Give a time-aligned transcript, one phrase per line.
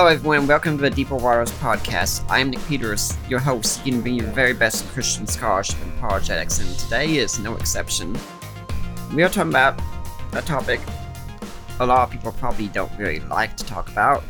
[0.00, 0.46] Hello, everyone.
[0.46, 2.24] Welcome to the Deeper Waters podcast.
[2.30, 6.58] I am Nick Peters, your host, bring you the very best Christian scholarship and apologetics,
[6.58, 8.18] and today is no exception.
[9.14, 9.78] We are talking about
[10.32, 10.80] a topic
[11.80, 14.24] a lot of people probably don't really like to talk about,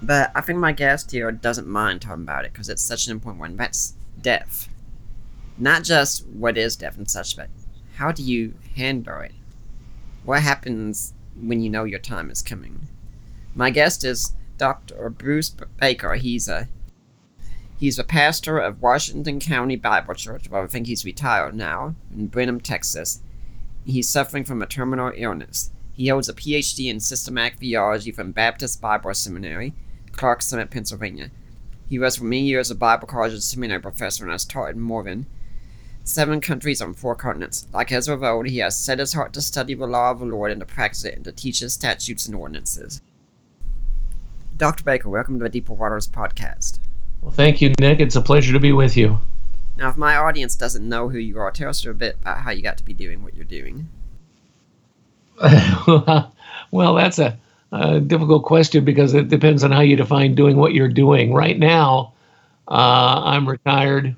[0.00, 3.10] but I think my guest here doesn't mind talking about it because it's such an
[3.10, 3.56] important one.
[3.56, 4.68] That's death.
[5.58, 7.48] Not just what is death and such, but
[7.96, 9.32] how do you handle it?
[10.22, 12.86] What happens when you know your time is coming?
[13.56, 15.10] My guest is Dr.
[15.10, 16.14] Bruce Baker.
[16.14, 16.68] He's a
[17.78, 20.50] he's a pastor of Washington County Bible Church.
[20.50, 23.20] Well, I think he's retired now in Brenham, Texas.
[23.84, 25.70] He's suffering from a terminal illness.
[25.92, 29.72] He holds a PhD in systematic theology from Baptist Bible Seminary,
[30.10, 31.30] Clark Summit, Pennsylvania.
[31.88, 34.80] He was for many years a Bible college and seminary professor and has taught in
[34.80, 35.26] more than
[36.02, 37.68] seven countries on four continents.
[37.72, 40.50] Like Ezra of he has set his heart to study the law of the Lord
[40.50, 43.00] and to practice it and to teach his statutes and ordinances.
[44.56, 44.84] Dr.
[44.84, 46.78] Baker, welcome to the Deeper Waters podcast.
[47.20, 47.98] Well, thank you, Nick.
[47.98, 49.18] It's a pleasure to be with you.
[49.76, 52.52] Now, if my audience doesn't know who you are, tell us a bit about how
[52.52, 53.88] you got to be doing what you're doing.
[56.70, 57.36] well, that's a,
[57.72, 61.34] a difficult question because it depends on how you define doing what you're doing.
[61.34, 62.12] Right now,
[62.68, 64.14] uh, I'm retired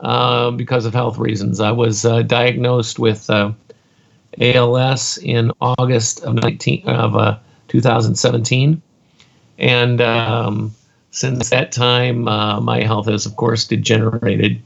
[0.00, 1.60] uh, because of health reasons.
[1.60, 3.52] I was uh, diagnosed with uh,
[4.40, 7.38] ALS in August of 19 of uh,
[7.68, 8.82] 2017,
[9.58, 10.74] and um,
[11.10, 14.62] since that time, uh, my health has, of course, degenerated.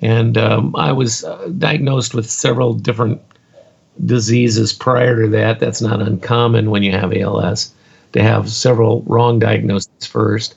[0.00, 3.20] And um, I was uh, diagnosed with several different
[4.04, 5.60] diseases prior to that.
[5.60, 7.72] That's not uncommon when you have ALS
[8.12, 10.54] to have several wrong diagnoses first.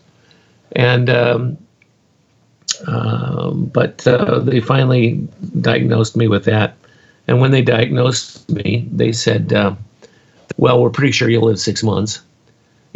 [0.72, 1.58] And um,
[2.88, 5.28] um, but uh, they finally
[5.62, 6.76] diagnosed me with that.
[7.28, 9.76] And when they diagnosed me, they said, uh,
[10.58, 12.22] "Well, we're pretty sure you'll live six months.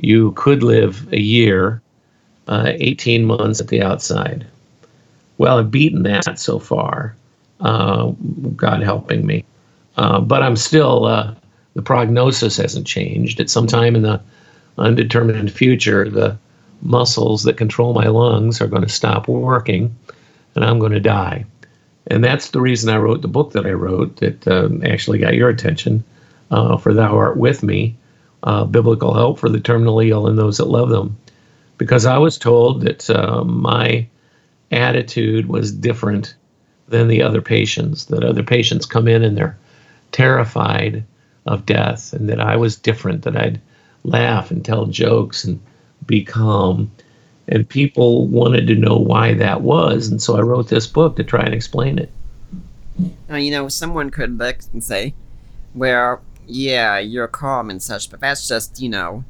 [0.04, 1.82] You could live a year,
[2.48, 4.46] uh, 18 months at the outside."
[5.38, 7.16] Well, I've beaten that so far.
[7.60, 8.12] Uh,
[8.56, 9.46] God helping me.
[9.98, 11.34] Uh, but I'm still, uh,
[11.76, 13.40] the prognosis hasn't changed.
[13.40, 14.22] At some time in the
[14.78, 16.38] undetermined future, the
[16.82, 19.96] muscles that control my lungs are going to stop working
[20.56, 21.46] and I'm going to die.
[22.08, 25.36] And that's the reason I wrote the book that I wrote that um, actually got
[25.36, 26.04] your attention
[26.52, 27.96] uh, for Thou Art With Me
[28.44, 31.18] uh, Biblical Help for the Terminally Ill and Those That Love Them.
[31.78, 34.08] Because I was told that uh, my
[34.72, 36.36] attitude was different
[36.88, 39.58] than the other patients, that other patients come in and they're
[40.12, 41.04] terrified
[41.46, 43.62] of death, and that I was different, that I'd
[44.04, 45.60] laugh and tell jokes and
[46.06, 46.92] be calm.
[47.48, 50.08] And people wanted to know why that was.
[50.08, 52.12] And so I wrote this book to try and explain it.
[53.28, 55.14] Now, you know, someone could look and say,
[55.74, 59.24] well, yeah, you're calm and such, but that's just, you know,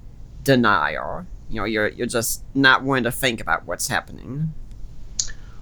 [0.44, 1.25] denial.
[1.50, 4.53] You know, you're, you're just not wanting to think about what's happening.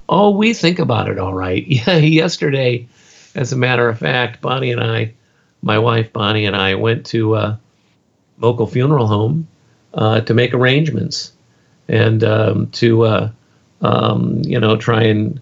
[0.10, 1.66] Oh, we think about it all right.
[1.68, 2.88] Yeah, yesterday,
[3.36, 5.14] as a matter of fact, Bonnie and I,
[5.62, 7.60] my wife Bonnie and I, went to a
[8.40, 9.48] local funeral home
[9.94, 11.34] uh, to make arrangements
[11.88, 13.32] and um, to, uh,
[13.82, 15.42] um, you know, try and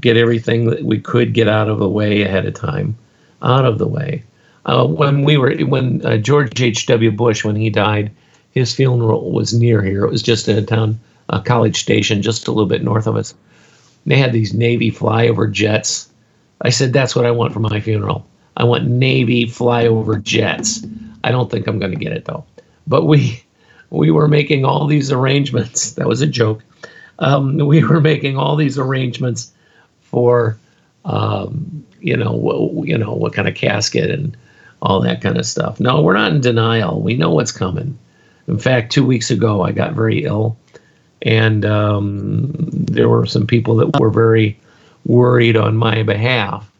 [0.00, 2.96] get everything that we could get out of the way ahead of time,
[3.42, 4.22] out of the way.
[4.66, 7.10] Uh, when we were, when uh, George H.W.
[7.12, 8.10] Bush, when he died,
[8.52, 10.04] his funeral was near here.
[10.04, 10.98] It was just in a town,
[11.28, 13.34] a College Station, just a little bit north of us.
[14.06, 16.08] They had these Navy flyover jets.
[16.60, 18.26] I said, that's what I want for my funeral.
[18.56, 20.84] I want Navy flyover jets.
[21.24, 22.44] I don't think I'm going to get it though.
[22.86, 23.42] But we
[23.90, 25.92] we were making all these arrangements.
[25.94, 26.62] That was a joke.
[27.18, 29.52] Um, we were making all these arrangements
[30.02, 30.58] for
[31.04, 34.36] um, you know wh- you know what kind of casket and
[34.84, 35.80] all that kind of stuff.
[35.80, 37.00] No, we're not in denial.
[37.00, 37.98] We know what's coming.
[38.46, 40.56] In fact, two weeks ago, I got very ill,
[41.22, 44.58] and um, there were some people that were very
[45.06, 46.70] worried on my behalf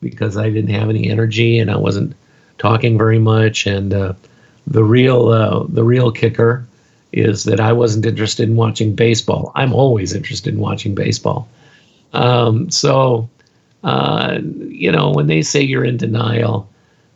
[0.00, 2.14] because I didn't have any energy and I wasn't
[2.58, 3.66] talking very much.
[3.66, 4.12] And uh,
[4.66, 6.66] the real uh, the real kicker
[7.12, 9.52] is that I wasn't interested in watching baseball.
[9.54, 11.48] I'm always interested in watching baseball.
[12.12, 13.28] Um, so,
[13.82, 16.68] uh, you know, when they say you're in denial,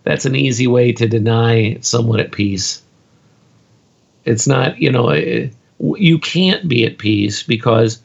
[0.04, 2.82] that's an easy way to deny someone at peace.
[4.24, 5.54] It's not, you know, eh, eh, it,
[5.98, 8.00] you can't be at peace because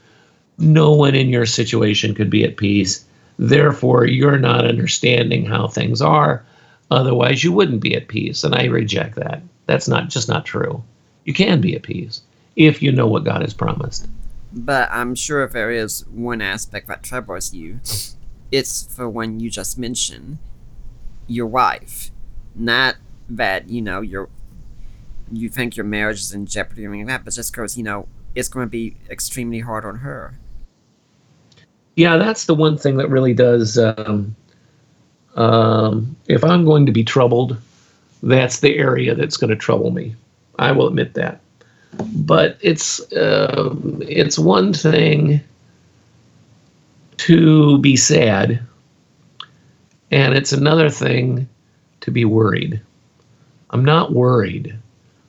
[0.58, 3.06] no one in your situation could be at peace.
[3.38, 6.44] Therefore, you're not understanding how things are.
[6.90, 8.44] Otherwise, you wouldn't be at peace.
[8.44, 9.44] And I reject that.
[9.68, 10.84] That's not just not true.
[11.26, 12.22] You can be at peace
[12.56, 14.08] if you know what God has promised.
[14.52, 17.80] But I'm sure if there is one aspect that troubles you,
[18.52, 20.40] it's for one you just mentioned
[21.28, 22.12] your wife.
[22.56, 22.96] Not
[23.30, 24.30] that, you know, you're
[25.32, 27.84] you think your marriage is in jeopardy or anything like that, but just because, you
[27.84, 30.40] know, it's going to be extremely hard on her.
[31.96, 33.78] Yeah, that's the one thing that really does.
[33.78, 34.36] Um,
[35.36, 37.58] um, if I'm going to be troubled,
[38.24, 40.16] that's the area that's going to trouble me.
[40.60, 41.42] I will admit that.
[42.16, 45.42] But it's uh, it's one thing
[47.18, 48.60] to be sad,
[50.12, 51.48] and it's another thing
[52.01, 52.81] to be worried.
[53.69, 54.77] I'm not worried.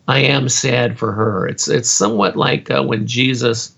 [0.06, 1.46] I am sad for her.
[1.46, 3.75] It's it's somewhat like uh, when Jesus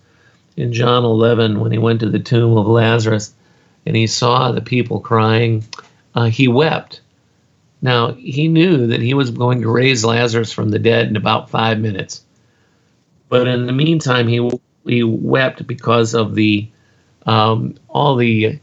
[0.57, 3.35] in John 11 when he went to the tomb of Lazarus
[3.87, 5.65] and he saw the people crying.
[6.15, 7.01] Uh, he wept
[7.83, 11.51] now, he knew that he was going to raise Lazarus from the dead in about
[11.51, 12.25] five minutes.
[13.29, 14.51] But in the meantime, he,
[14.85, 16.69] he wept because of the
[17.27, 18.59] um, all the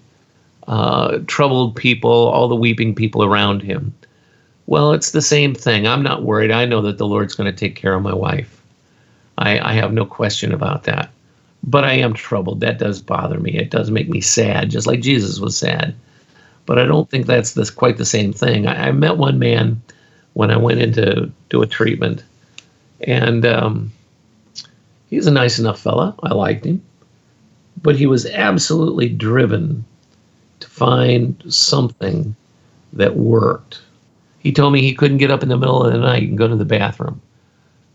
[0.67, 3.93] uh, troubled people, all the weeping people around him.
[4.65, 5.87] Well, it's the same thing.
[5.87, 6.51] I'm not worried.
[6.51, 8.61] I know that the Lord's going to take care of my wife.
[9.37, 11.09] I, I have no question about that.
[11.63, 12.59] But I am troubled.
[12.59, 13.57] That does bother me.
[13.57, 15.95] It does make me sad, just like Jesus was sad
[16.67, 18.67] but I don't think that's this quite the same thing.
[18.67, 19.81] I, I met one man
[20.33, 22.23] when I went in to do a treatment,
[23.01, 23.91] and um,
[25.09, 26.13] he's a nice enough fella.
[26.21, 26.83] I liked him,
[27.81, 29.83] but he was absolutely driven
[30.59, 32.35] to find something
[32.93, 33.81] that worked.
[34.39, 36.47] He told me he couldn't get up in the middle of the night and go
[36.47, 37.21] to the bathroom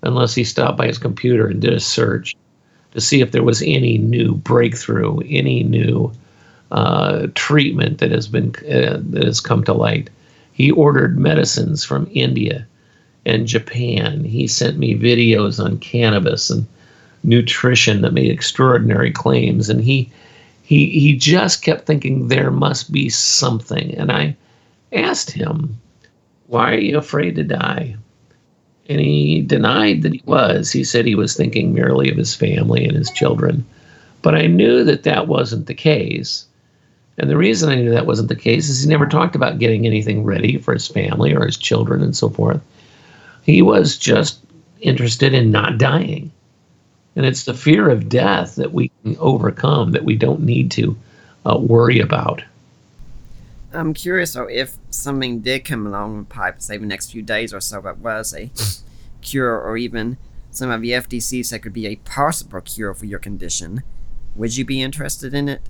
[0.02, 2.36] unless he stopped by his computer and did a search
[2.92, 6.12] to see if there was any new breakthrough, any new
[6.70, 10.10] uh, treatment that has been uh, that has come to light.
[10.52, 12.66] He ordered medicines from India
[13.24, 14.24] and Japan.
[14.24, 16.66] He sent me videos on cannabis and
[17.24, 20.10] nutrition that made extraordinary claims, and he
[20.62, 23.94] he he just kept thinking there must be something.
[23.96, 24.36] And I
[24.92, 25.78] asked him,
[26.46, 27.96] "Why are you afraid to die?"
[28.88, 30.72] And he denied that he was.
[30.72, 33.64] He said he was thinking merely of his family and his children.
[34.22, 36.46] But I knew that that wasn't the case.
[37.18, 39.86] And the reason I knew that wasn't the case is he never talked about getting
[39.86, 42.60] anything ready for his family or his children and so forth.
[43.42, 44.38] He was just
[44.80, 46.30] interested in not dying.
[47.14, 50.96] And it's the fear of death that we can overcome, that we don't need to
[51.44, 52.42] uh, worry about.
[53.72, 57.52] I'm curious though if something did come along with pipe, say the next few days
[57.52, 58.50] or so, that was a
[59.22, 60.18] cure, or even
[60.50, 63.82] some of the FDA said could be a possible cure for your condition.
[64.36, 65.62] Would you be interested in it?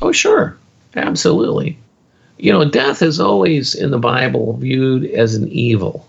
[0.00, 0.56] Oh, sure.
[0.94, 1.78] Absolutely.
[2.38, 6.06] You know, death is always in the Bible viewed as an evil.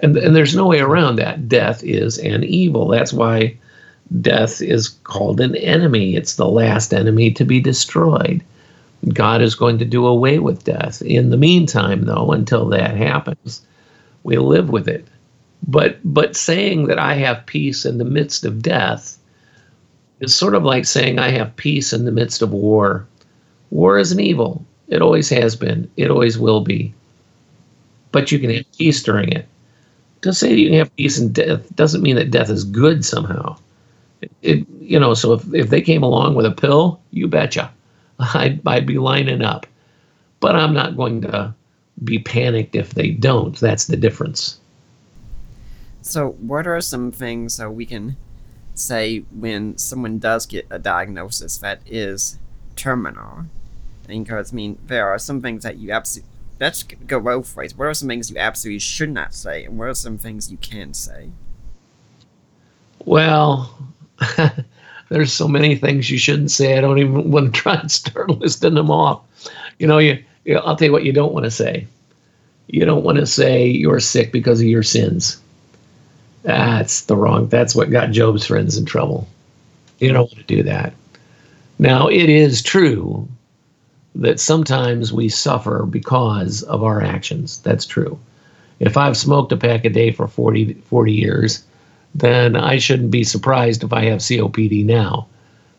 [0.00, 1.48] And, and there's no way around that.
[1.48, 2.88] Death is an evil.
[2.88, 3.56] That's why
[4.20, 6.16] death is called an enemy.
[6.16, 8.42] It's the last enemy to be destroyed.
[9.12, 11.02] God is going to do away with death.
[11.02, 13.62] In the meantime, though, until that happens,
[14.24, 15.06] we live with it.
[15.66, 19.18] But but saying that I have peace in the midst of death
[20.20, 23.06] is sort of like saying I have peace in the midst of war.
[23.70, 24.64] War is an evil.
[24.88, 25.90] It always has been.
[25.96, 26.94] It always will be.
[28.10, 29.46] But you can have peace during it.
[30.22, 33.04] To say that you can have peace in death doesn't mean that death is good
[33.04, 33.56] somehow.
[34.42, 37.72] It, you know, so if, if they came along with a pill, you betcha.
[38.18, 39.66] I'd, I'd be lining up.
[40.40, 41.54] But I'm not going to
[42.04, 43.58] be panicked if they don't.
[43.58, 44.60] That's the difference.
[46.00, 48.16] So, what are some things that we can
[48.74, 52.38] say when someone does get a diagnosis that is
[52.76, 53.46] terminal?
[54.08, 57.76] because I mean there are some things that you absolutely let's go both ways.
[57.76, 60.56] What are some things you absolutely should not say, and what are some things you
[60.56, 61.30] can say?
[63.04, 63.92] Well,
[65.08, 66.76] there's so many things you shouldn't say.
[66.76, 69.22] I don't even want to try and start listing them off.
[69.78, 71.86] You know, you, you I'll tell you what you don't want to say.
[72.68, 75.40] You don't want to say you're sick because of your sins.
[76.42, 77.48] That's the wrong.
[77.48, 79.26] That's what got Job's friends in trouble.
[79.98, 80.92] You don't want to do that.
[81.78, 83.28] Now, it is true
[84.14, 87.58] that sometimes we suffer because of our actions.
[87.58, 88.18] That's true.
[88.80, 91.64] If I've smoked a pack a day for 40, 40 years,
[92.14, 95.26] then I shouldn't be surprised if I have COPD now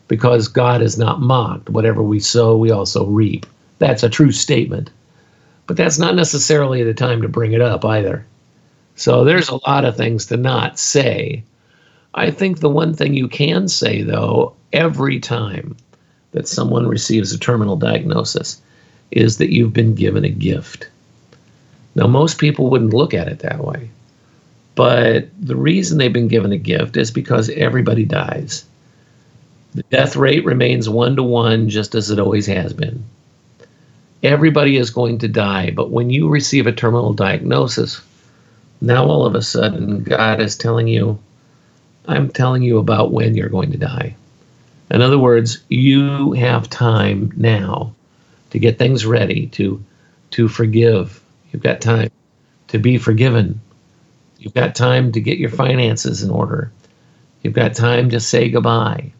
[0.08, 1.70] because God is not mocked.
[1.70, 3.46] Whatever we sow, we also reap.
[3.78, 4.90] That's a true statement.
[5.66, 8.26] But that's not necessarily the time to bring it up either.
[8.96, 11.44] So there's a lot of things to not say.
[12.14, 15.76] I think the one thing you can say, though, every time
[16.32, 18.60] that someone receives a terminal diagnosis
[19.10, 20.88] is that you've been given a gift.
[21.94, 23.90] Now, most people wouldn't look at it that way.
[24.80, 28.64] But the reason they've been given a gift is because everybody dies.
[29.74, 33.04] The death rate remains one to one, just as it always has been.
[34.22, 38.00] Everybody is going to die, but when you receive a terminal diagnosis,
[38.80, 41.18] now all of a sudden God is telling you,
[42.08, 44.16] I'm telling you about when you're going to die.
[44.90, 47.92] In other words, you have time now
[48.48, 49.84] to get things ready, to
[50.30, 51.22] to forgive.
[51.52, 52.10] You've got time
[52.68, 53.60] to be forgiven.
[54.40, 56.72] You've got time to get your finances in order.
[57.42, 59.12] You've got time to say goodbye.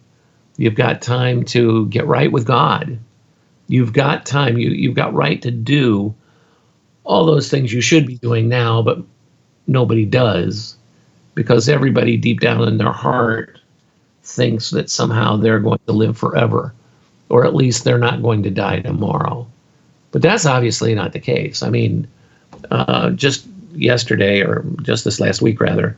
[0.56, 2.98] You've got time to get right with God.
[3.68, 4.56] You've got time.
[4.56, 6.14] You you've got right to do
[7.04, 8.98] all those things you should be doing now, but
[9.66, 10.76] nobody does
[11.34, 13.60] because everybody deep down in their heart
[14.22, 16.72] thinks that somehow they're going to live forever,
[17.28, 19.46] or at least they're not going to die tomorrow.
[20.12, 21.62] But that's obviously not the case.
[21.62, 22.08] I mean,
[22.70, 25.96] uh, just yesterday, or just this last week rather,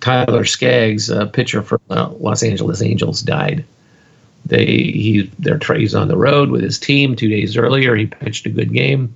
[0.00, 3.64] Tyler Skaggs, a pitcher for the Los Angeles Angels, died.
[4.44, 7.16] They he their he's on the road with his team.
[7.16, 9.14] Two days earlier, he pitched a good game.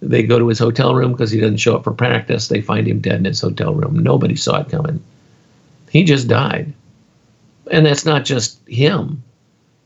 [0.00, 2.48] They go to his hotel room because he doesn't show up for practice.
[2.48, 3.98] They find him dead in his hotel room.
[3.98, 5.02] Nobody saw it coming.
[5.90, 6.72] He just died
[7.70, 9.22] and that's not just him.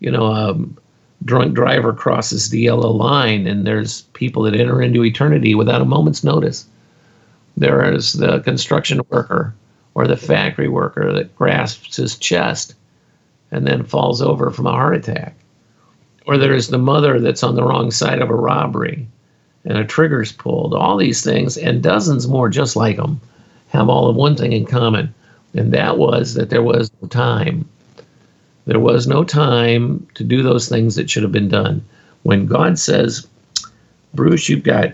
[0.01, 0.77] You know, a um,
[1.25, 5.87] drunk driver crosses the yellow line, and there's people that enter into eternity without a
[5.87, 6.67] moment's notice.
[7.57, 9.55] There is the construction worker
[9.95, 12.75] or the factory worker that grasps his chest
[13.51, 15.35] and then falls over from a heart attack.
[16.27, 19.07] Or there's the mother that's on the wrong side of a robbery
[19.65, 20.75] and a trigger's pulled.
[20.75, 23.21] All these things and dozens more just like them
[23.69, 25.15] have all of one thing in common
[25.57, 27.67] and that was that there was no time.
[28.67, 31.85] There was no time to do those things that should have been done.
[32.25, 33.27] When God says,
[34.13, 34.93] Bruce, you've got,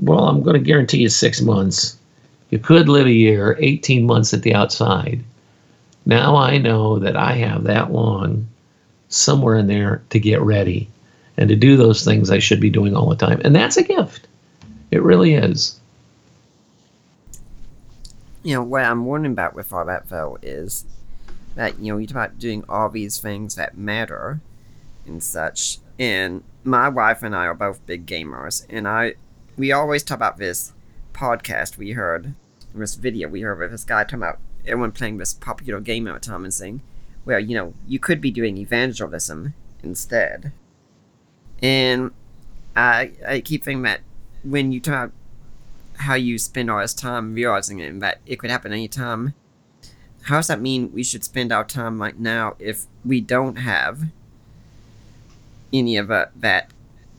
[0.00, 1.98] well, I'm going to guarantee you six months.
[2.50, 5.22] You could live a year, 18 months at the outside.
[6.06, 8.46] Now I know that I have that long
[9.08, 10.88] somewhere in there to get ready
[11.36, 13.40] and to do those things I should be doing all the time.
[13.44, 14.28] And that's a gift.
[14.90, 15.80] It really is
[18.44, 20.84] you know, what I'm wondering about with all that, though, is
[21.56, 24.40] that, you know, you talk about doing all these things that matter
[25.06, 25.78] and such.
[25.98, 29.14] And my wife and I are both big gamers, and I,
[29.56, 30.72] we always talk about this
[31.12, 32.34] podcast we heard,
[32.74, 36.14] this video we heard with this guy talking about everyone playing this popular game at
[36.14, 36.82] the time and saying,
[37.24, 40.52] well, you know, you could be doing evangelism instead.
[41.62, 42.10] And
[42.74, 44.00] I, I keep thinking that
[44.42, 45.12] when you talk
[45.96, 49.34] how you spend all this time realizing it and that it could happen anytime.
[50.22, 54.08] How does that mean we should spend our time right now if we don't have
[55.72, 56.70] any of that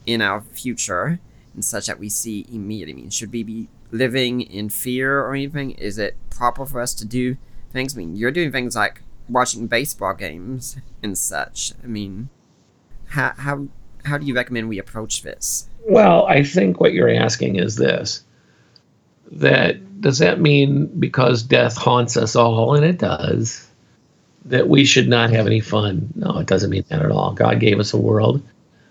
[0.05, 1.19] in our future
[1.55, 2.93] and such that we see immediately?
[2.93, 5.71] I mean, should we be living in fear or anything?
[5.71, 7.37] Is it proper for us to do
[7.71, 7.95] things?
[7.95, 11.73] I mean, you're doing things like watching baseball games and such.
[11.83, 12.29] I mean,
[13.07, 13.67] how how
[14.03, 15.67] how do you recommend we approach this?
[15.87, 18.23] Well, I think what you're asking is this
[19.31, 23.67] that does that mean because death haunts us all and it does
[24.45, 27.59] that we should not have any fun no it doesn't mean that at all god
[27.59, 28.41] gave us a world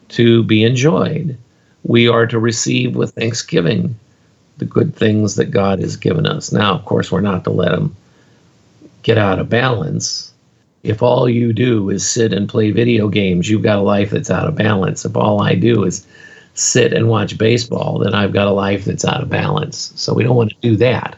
[0.09, 1.39] to be enjoyed
[1.85, 3.95] we are to receive with thanksgiving
[4.59, 7.73] the good things that god has given us now of course we're not to let
[7.73, 7.95] them
[9.03, 10.33] get out of balance
[10.83, 14.31] if all you do is sit and play video games you've got a life that's
[14.31, 16.07] out of balance if all i do is
[16.55, 19.93] sit and watch baseball, then I've got a life that's out of balance.
[19.97, 21.17] So we don't want to do that.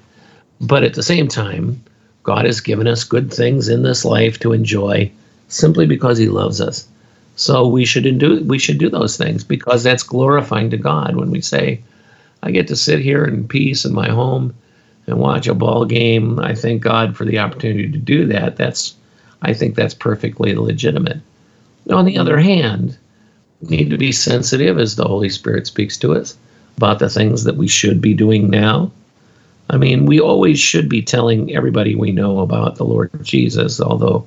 [0.60, 1.82] But at the same time,
[2.22, 5.12] God has given us good things in this life to enjoy
[5.48, 6.88] simply because he loves us.
[7.36, 11.30] So we should do we should do those things because that's glorifying to God when
[11.30, 11.82] we say,
[12.42, 14.54] I get to sit here in peace in my home
[15.06, 16.40] and watch a ball game.
[16.40, 18.56] I thank God for the opportunity to do that.
[18.56, 18.94] That's
[19.42, 21.20] I think that's perfectly legitimate.
[21.90, 22.96] On the other hand,
[23.60, 26.36] we need to be sensitive as the Holy Spirit speaks to us
[26.78, 28.90] about the things that we should be doing now.
[29.68, 34.26] I mean, we always should be telling everybody we know about the Lord Jesus, although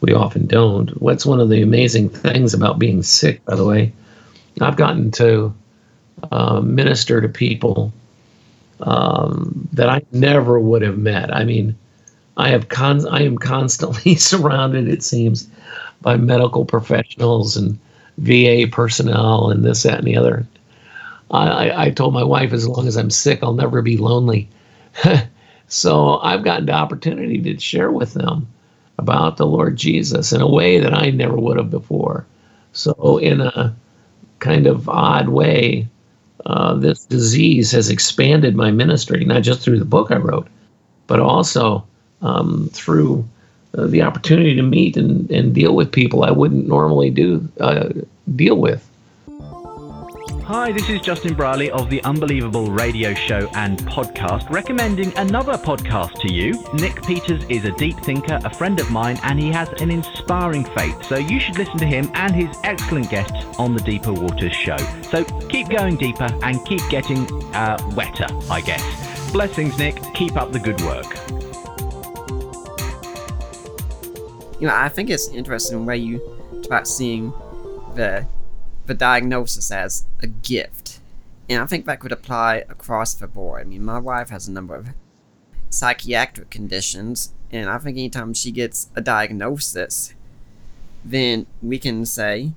[0.00, 0.90] we often don't.
[1.00, 3.92] What's one of the amazing things about being sick, by the way?
[4.60, 5.54] I've gotten to
[6.30, 7.92] uh, minister to people
[8.80, 11.34] um, that I never would have met.
[11.34, 11.76] I mean,
[12.36, 15.48] I have con- I am constantly surrounded, it seems,
[16.02, 17.78] by medical professionals and
[18.18, 20.46] VA personnel and this, that, and the other.
[21.30, 24.48] I, I told my wife, as long as I'm sick, I'll never be lonely.
[25.68, 28.46] so I've gotten the opportunity to share with them
[28.98, 32.26] about the Lord Jesus in a way that I never would have before.
[32.72, 33.74] So, in a
[34.38, 35.88] kind of odd way,
[36.46, 40.46] uh, this disease has expanded my ministry, not just through the book I wrote,
[41.06, 41.86] but also
[42.22, 43.26] um, through
[43.76, 47.88] uh, the opportunity to meet and, and deal with people I wouldn't normally do uh,
[48.34, 48.88] deal with.
[50.46, 56.20] Hi, this is Justin Brierley of the Unbelievable Radio Show and podcast, recommending another podcast
[56.20, 56.52] to you.
[56.74, 60.62] Nick Peters is a deep thinker, a friend of mine, and he has an inspiring
[60.62, 61.02] faith.
[61.02, 64.76] So you should listen to him and his excellent guests on the Deeper Waters Show.
[65.10, 69.32] So keep going deeper and keep getting uh, wetter, I guess.
[69.32, 70.00] Blessings, Nick.
[70.14, 71.12] Keep up the good work.
[74.60, 76.22] You know, I think it's interesting where you
[76.66, 77.32] about seeing
[77.96, 78.24] the
[78.86, 81.00] the diagnosis as a gift.
[81.48, 83.62] And I think that could apply across the board.
[83.62, 84.88] I mean, my wife has a number of
[85.70, 90.14] psychiatric conditions, and I think anytime she gets a diagnosis,
[91.04, 92.52] then we can say,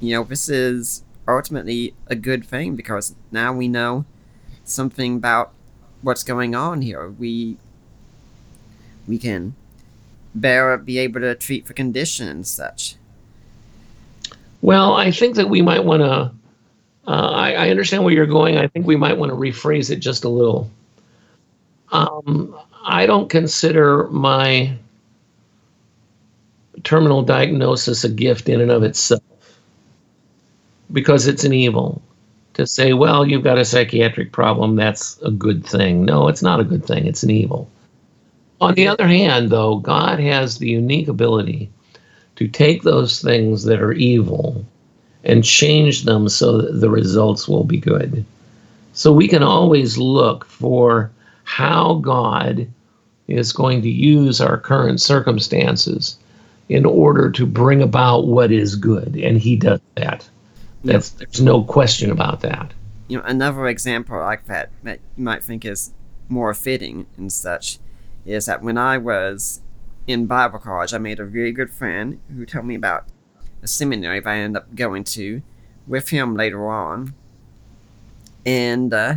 [0.00, 4.04] you know, this is ultimately a good thing because now we know
[4.64, 5.52] something about
[6.02, 7.08] what's going on here.
[7.10, 7.56] We
[9.06, 9.54] we can
[10.34, 12.96] better be able to treat the condition and such.
[14.62, 16.32] Well, I think that we might want to.
[17.04, 18.58] Uh, I, I, understand where you're going.
[18.58, 20.70] I think we might want to rephrase it just a little.
[21.90, 24.76] Um, I don't consider my
[26.84, 29.22] terminal diagnosis a gift in and of itself
[30.92, 32.00] because it's an evil.
[32.54, 36.04] To say, well, you've got a psychiatric problem, that's a good thing.
[36.04, 37.68] No, it's not a good thing, it's an evil.
[38.60, 41.70] On the other hand, though, God has the unique ability
[42.42, 44.64] to take those things that are evil
[45.22, 48.24] and change them so that the results will be good.
[48.94, 51.12] So we can always look for
[51.44, 52.68] how God
[53.28, 56.18] is going to use our current circumstances
[56.68, 60.28] in order to bring about what is good, and He does that.
[60.82, 62.72] That's there's no question about that.
[63.06, 65.92] You know, another example like that that you might think is
[66.28, 67.78] more fitting and such
[68.26, 69.61] is that when I was
[70.06, 73.06] in Bible college, I made a very good friend who told me about
[73.62, 75.42] a seminary that I ended up going to
[75.86, 77.14] with him later on.
[78.44, 79.14] And uh,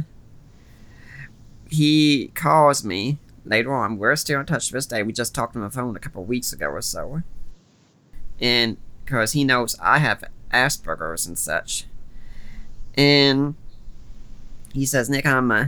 [1.69, 3.97] he calls me later on.
[3.97, 5.01] We're still in touch to this day.
[5.01, 7.23] We just talked on the phone a couple weeks ago or so.
[8.39, 11.85] And because he knows I have Asperger's and such.
[12.95, 13.55] And
[14.73, 15.67] he says, Nick, I'm, uh,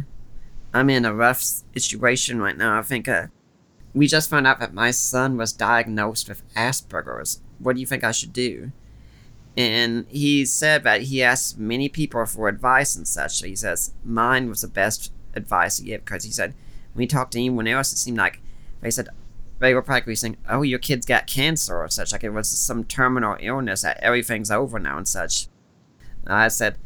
[0.74, 1.42] I'm in a rough
[1.76, 2.78] situation right now.
[2.78, 3.28] I think uh,
[3.98, 7.42] we just found out that my son was diagnosed with Asperger's.
[7.60, 8.72] What do you think I should do?
[9.58, 13.42] And he said that he asked many people for advice and such.
[13.42, 16.54] He says mine was the best advice to give because he said
[16.94, 18.40] when he talked to anyone else, it seemed like
[18.82, 19.10] they said
[19.60, 22.12] they were practically saying, "Oh, your kid's got cancer" or such.
[22.12, 25.48] Like it was some terminal illness that everything's over now and such.
[26.26, 26.78] And I said,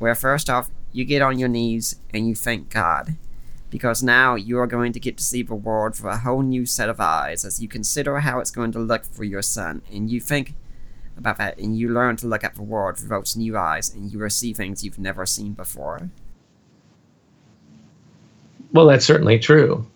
[0.00, 3.16] "Well, first off, you get on your knees and you thank God."
[3.70, 6.64] Because now you are going to get to see the world through a whole new
[6.64, 10.10] set of eyes as you consider how it's going to look for your son, and
[10.10, 10.54] you think
[11.16, 14.12] about that, and you learn to look at the world through those new eyes, and
[14.12, 16.08] you will see things you've never seen before.
[18.72, 19.86] Well, that's certainly true.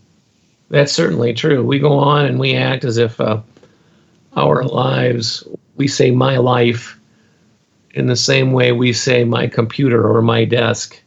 [0.70, 1.64] That's certainly true.
[1.64, 3.40] We go on and we act as if uh,
[4.36, 6.98] our lives, we say my life
[7.94, 11.02] in the same way we say my computer or my desk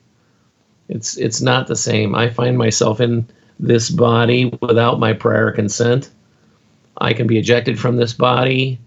[0.89, 2.15] it's it's not the same.
[2.15, 3.28] I find myself in
[3.60, 6.10] this body without my prior consent.
[6.98, 8.80] I can be ejected from this body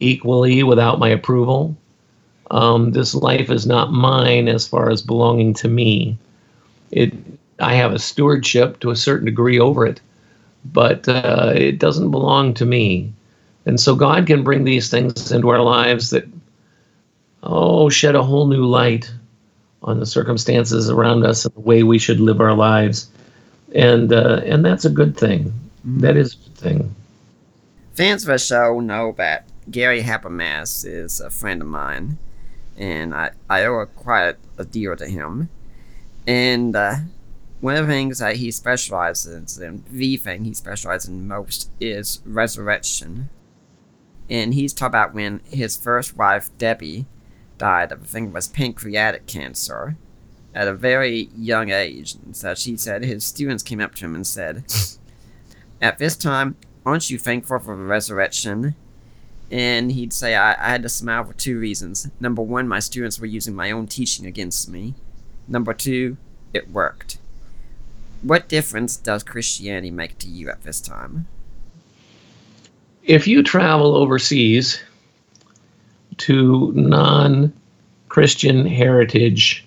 [0.00, 1.76] equally without my approval.
[2.50, 6.18] Um, this life is not mine as far as belonging to me.
[6.90, 7.12] It
[7.58, 10.00] I have a stewardship to a certain degree over it,
[10.64, 13.12] but uh, it doesn't belong to me.
[13.64, 16.26] And so God can bring these things into our lives that
[17.42, 19.10] oh shed a whole new light
[19.82, 23.08] on the circumstances around us and the way we should live our lives,
[23.74, 25.44] and uh, and that's a good thing.
[25.44, 26.00] Mm-hmm.
[26.00, 26.94] That is a good thing.
[27.94, 32.18] Fans of the show know that Gary Habermas is a friend of mine,
[32.76, 35.48] and I I owe quite a deal to him.
[36.26, 36.96] And uh,
[37.60, 42.20] one of the things that he specializes in, the thing he specializes in most, is
[42.24, 43.30] resurrection.
[44.28, 47.06] And he's talked about when his first wife, Debbie,
[47.58, 49.96] died of, I think it was pancreatic cancer.
[50.54, 52.64] at a very young age and such.
[52.64, 54.64] He said his students came up to him and said,
[55.82, 58.74] At this time, aren't you thankful for the resurrection?
[59.50, 62.08] And he'd say, I, I had to smile for two reasons.
[62.18, 64.94] Number one, my students were using my own teaching against me.
[65.46, 66.16] Number two,
[66.54, 67.18] it worked.
[68.22, 71.28] What difference does Christianity make to you at this time?
[73.04, 74.80] If you travel overseas
[76.18, 77.52] to non
[78.08, 79.66] Christian heritage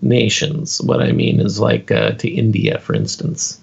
[0.00, 3.60] nations, what I mean is like uh, to India, for instance,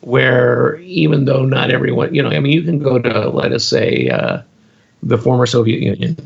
[0.00, 3.64] where even though not everyone, you know, I mean, you can go to, let us
[3.64, 4.42] say, uh,
[5.02, 6.16] the former Soviet Union,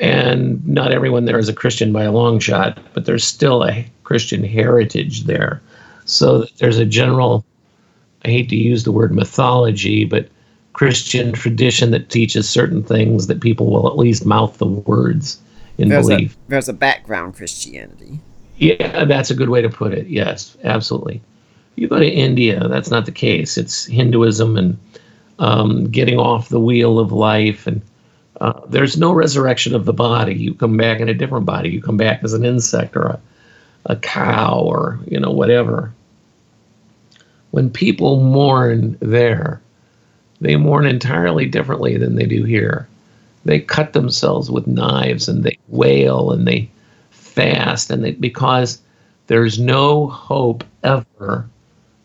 [0.00, 3.86] and not everyone there is a Christian by a long shot, but there's still a
[4.04, 5.60] Christian heritage there.
[6.04, 7.44] So there's a general,
[8.24, 10.28] I hate to use the word mythology, but
[10.78, 15.40] Christian tradition that teaches certain things that people will at least mouth the words
[15.76, 16.34] in there's belief.
[16.34, 18.20] A, there's a background Christianity.
[18.58, 20.06] Yeah, that's a good way to put it.
[20.06, 21.20] Yes, absolutely.
[21.74, 23.58] You go to India, that's not the case.
[23.58, 24.78] It's Hinduism and
[25.40, 27.82] um, getting off the wheel of life, and
[28.40, 30.36] uh, there's no resurrection of the body.
[30.36, 31.70] You come back in a different body.
[31.70, 33.20] You come back as an insect or a,
[33.86, 35.92] a cow or you know whatever.
[37.50, 39.60] When people mourn there,
[40.40, 42.88] they mourn entirely differently than they do here.
[43.44, 46.70] They cut themselves with knives and they wail and they
[47.10, 48.80] fast and they because
[49.26, 51.48] there's no hope ever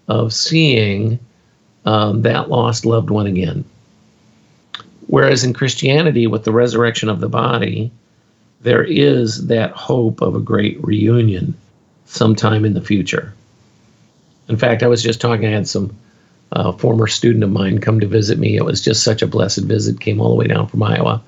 [0.07, 1.19] of seeing
[1.85, 3.65] um, that lost loved one again.
[5.07, 7.91] Whereas in Christianity, with the resurrection of the body,
[8.61, 11.55] there is that hope of a great reunion
[12.05, 13.33] sometime in the future.
[14.47, 15.95] In fact, I was just talking, I had some
[16.53, 18.55] uh, former student of mine come to visit me.
[18.55, 21.21] It was just such a blessed visit, came all the way down from Iowa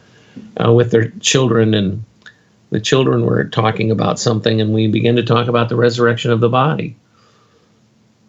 [0.64, 2.04] uh, with their children, and
[2.70, 6.40] the children were talking about something, and we began to talk about the resurrection of
[6.40, 6.96] the body.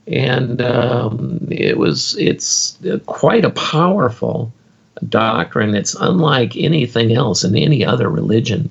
[0.07, 4.53] And um, it was, it's quite a powerful
[5.09, 5.75] doctrine.
[5.75, 8.71] It's unlike anything else in any other religion,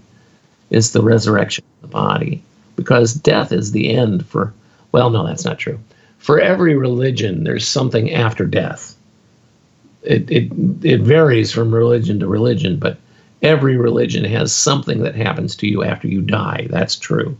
[0.69, 2.41] is the resurrection of the body.
[2.75, 4.53] Because death is the end for,
[4.91, 5.79] well, no, that's not true.
[6.25, 8.95] For every religion, there's something after death.
[10.01, 12.97] It, it, it varies from religion to religion, but
[13.43, 16.65] every religion has something that happens to you after you die.
[16.71, 17.37] That's true.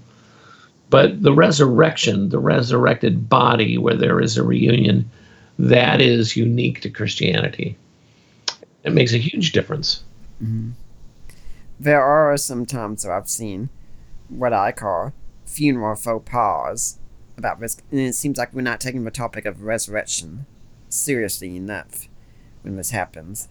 [0.91, 5.10] But the resurrection, the resurrected body, where there is a reunion,
[5.58, 7.76] that is unique to Christianity.
[8.84, 10.04] It makes a huge difference.
[10.43, 10.74] Mm-hmm.
[11.80, 13.69] There are some times I've seen
[14.30, 15.12] what I call
[15.43, 17.00] funeral faux pas
[17.38, 20.45] about risk, and it seems like we're not taking the topic of resurrection
[20.89, 22.08] seriously enough
[22.62, 23.48] when this happens.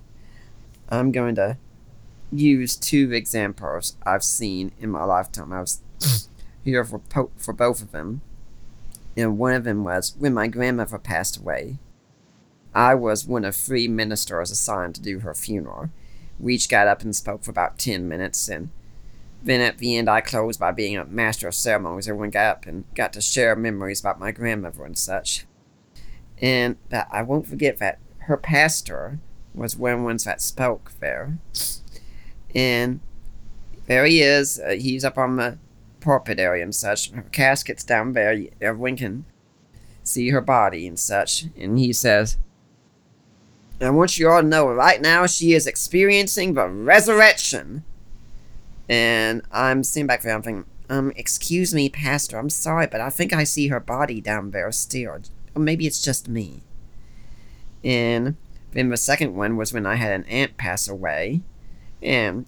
[0.89, 1.59] I'm going to
[2.33, 5.53] use two examples I've seen in my lifetime.
[5.53, 5.81] I was
[6.65, 8.23] here for po- for both of them,
[9.17, 11.79] and one of them was when my grandmother passed away.
[12.75, 15.91] I was one of three ministers assigned to do her funeral.
[16.41, 18.71] We each got up and spoke for about ten minutes, and
[19.45, 22.09] then at the end, I closed by being a master of ceremonies.
[22.09, 25.45] Everyone got up and got to share memories about my grandmother and such.
[26.39, 29.19] And but I won't forget that her pastor
[29.55, 31.39] was one of the ones that spoke there.
[32.55, 33.01] And
[33.87, 34.59] there he is.
[34.59, 35.59] Uh, he's up on the
[36.01, 37.11] pulpit area and such.
[37.11, 38.47] Her casket's down there.
[38.61, 39.25] Everyone can
[40.03, 41.47] see her body and such.
[41.57, 42.39] And he says,
[43.81, 47.85] I want you all to know right now she is experiencing the resurrection.
[48.89, 53.11] And I'm sitting back there, I'm thinking, um, excuse me, Pastor, I'm sorry, but I
[53.11, 55.21] think I see her body down there still.
[55.55, 56.63] Or maybe it's just me.
[57.83, 58.37] And
[58.73, 61.43] then the second one was when I had an aunt pass away.
[62.03, 62.47] And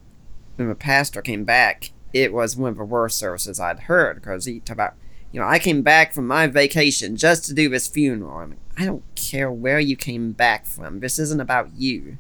[0.57, 4.44] when the pastor came back, it was one of the worst services I'd heard because
[4.44, 4.94] he talked about,
[5.33, 8.38] you know, I came back from my vacation just to do this funeral.
[8.38, 11.01] I mean, I don't care where you came back from.
[11.01, 12.18] This isn't about you.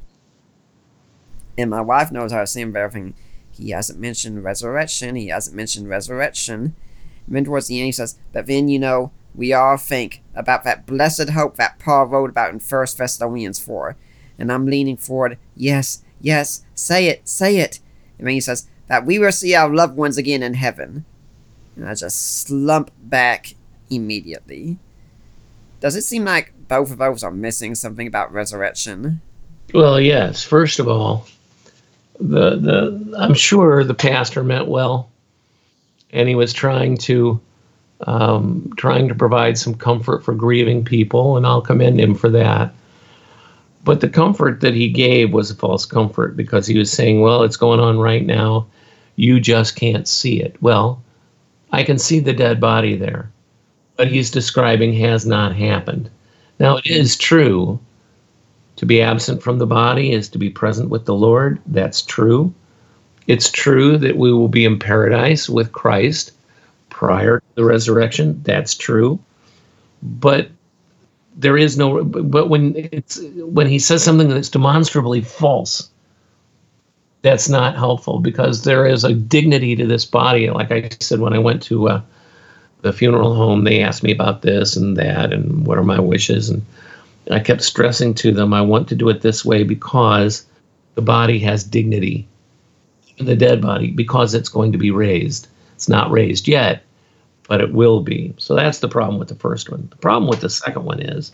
[1.58, 3.14] And my wife knows how to say everything.
[3.58, 5.16] He hasn't mentioned resurrection.
[5.16, 6.74] He hasn't mentioned resurrection.
[7.26, 10.64] And then towards the end, he says, But then, you know, we all think about
[10.64, 13.96] that blessed hope that Paul wrote about in 1 Thessalonians 4.
[14.38, 17.80] And I'm leaning forward, Yes, yes, say it, say it.
[18.18, 21.04] And then he says, That we will see our loved ones again in heaven.
[21.74, 23.54] And I just slump back
[23.90, 24.78] immediately.
[25.80, 29.20] Does it seem like both of those are missing something about resurrection?
[29.74, 30.42] Well, yes.
[30.42, 31.26] First of all,
[32.20, 35.10] the the I'm sure the pastor meant well,
[36.10, 37.40] and he was trying to
[38.06, 42.72] um, trying to provide some comfort for grieving people, and I'll commend him for that.
[43.84, 47.42] But the comfort that he gave was a false comfort because he was saying, "Well,
[47.42, 48.66] it's going on right now.
[49.16, 51.02] You just can't see it." Well,
[51.72, 53.30] I can see the dead body there.
[53.96, 56.10] What he's describing has not happened.
[56.58, 57.78] Now, it is true
[58.76, 61.60] to be absent from the body is to be present with the Lord.
[61.66, 62.52] That's true.
[63.26, 66.32] It's true that we will be in paradise with Christ
[66.90, 68.40] prior to the resurrection.
[68.44, 69.18] That's true.
[70.02, 70.50] But
[71.36, 75.90] there is no but when it's when he says something that's demonstrably false
[77.22, 81.34] that's not helpful because there is a dignity to this body like i said when
[81.34, 82.00] i went to uh,
[82.80, 86.48] the funeral home they asked me about this and that and what are my wishes
[86.48, 86.64] and
[87.30, 90.46] i kept stressing to them i want to do it this way because
[90.94, 92.26] the body has dignity
[93.18, 96.82] in the dead body because it's going to be raised it's not raised yet
[97.48, 98.34] but it will be.
[98.38, 99.86] So that's the problem with the first one.
[99.90, 101.32] The problem with the second one is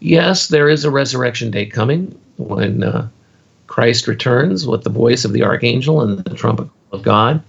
[0.00, 3.08] yes, there is a resurrection day coming when uh,
[3.66, 7.42] Christ returns with the voice of the archangel and the trumpet of God.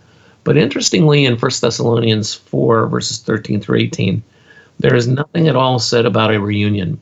[0.43, 4.23] But interestingly, in 1 Thessalonians 4, verses 13 through 18,
[4.81, 6.99] there is nothing at all said about a reunion.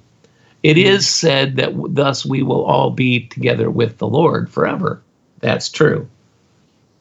[0.63, 0.83] It hmm.
[0.83, 5.01] is said that thus we will all be together with the Lord forever.
[5.39, 6.07] That's true.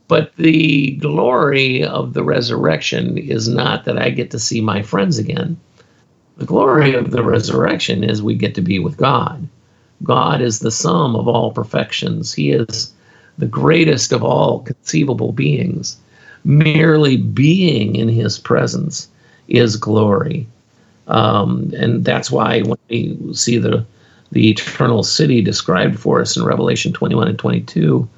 [0.06, 5.18] But the glory of the resurrection is not that I get to see my friends
[5.18, 5.58] again.
[6.38, 9.46] The glory of the resurrection is we get to be with God.
[10.04, 12.32] God is the sum of all perfections.
[12.32, 12.92] He is
[13.36, 15.96] the greatest of all conceivable beings.
[16.44, 19.08] Merely being in his presence
[19.48, 20.46] is glory.
[21.08, 23.84] Um, and that's why when we see the,
[24.32, 28.08] the eternal city described for us in Revelation 21 and 22,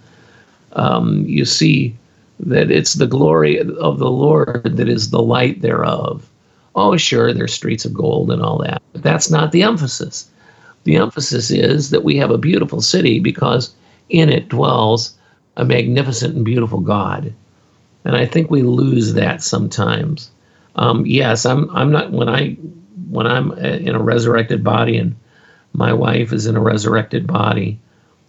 [0.73, 1.97] um, you see
[2.41, 6.29] that it's the glory of the Lord that is the light thereof.
[6.75, 10.29] Oh, sure, there's streets of gold and all that, but that's not the emphasis.
[10.85, 13.75] The emphasis is that we have a beautiful city because
[14.09, 15.17] in it dwells
[15.57, 17.35] a magnificent and beautiful God.
[18.05, 20.31] And I think we lose that sometimes.
[20.77, 21.69] Um, yes, I'm.
[21.77, 22.57] I'm not when I
[23.11, 25.17] when I'm in a resurrected body and
[25.73, 27.79] my wife is in a resurrected body.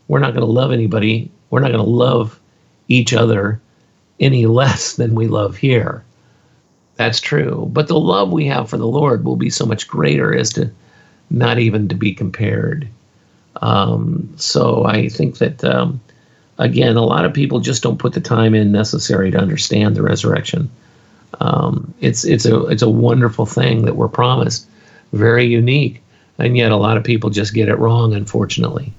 [0.07, 1.31] We're not going to love anybody.
[1.49, 2.39] We're not going to love
[2.87, 3.61] each other
[4.19, 6.03] any less than we love here.
[6.95, 7.69] That's true.
[7.71, 10.71] But the love we have for the Lord will be so much greater as to
[11.29, 12.87] not even to be compared.
[13.61, 15.99] Um, so I think that, um,
[16.57, 20.03] again, a lot of people just don't put the time in necessary to understand the
[20.03, 20.69] resurrection.
[21.39, 24.67] Um, it's it's a it's a wonderful thing that we're promised,
[25.11, 26.01] very unique,
[26.37, 28.93] and yet a lot of people just get it wrong, unfortunately.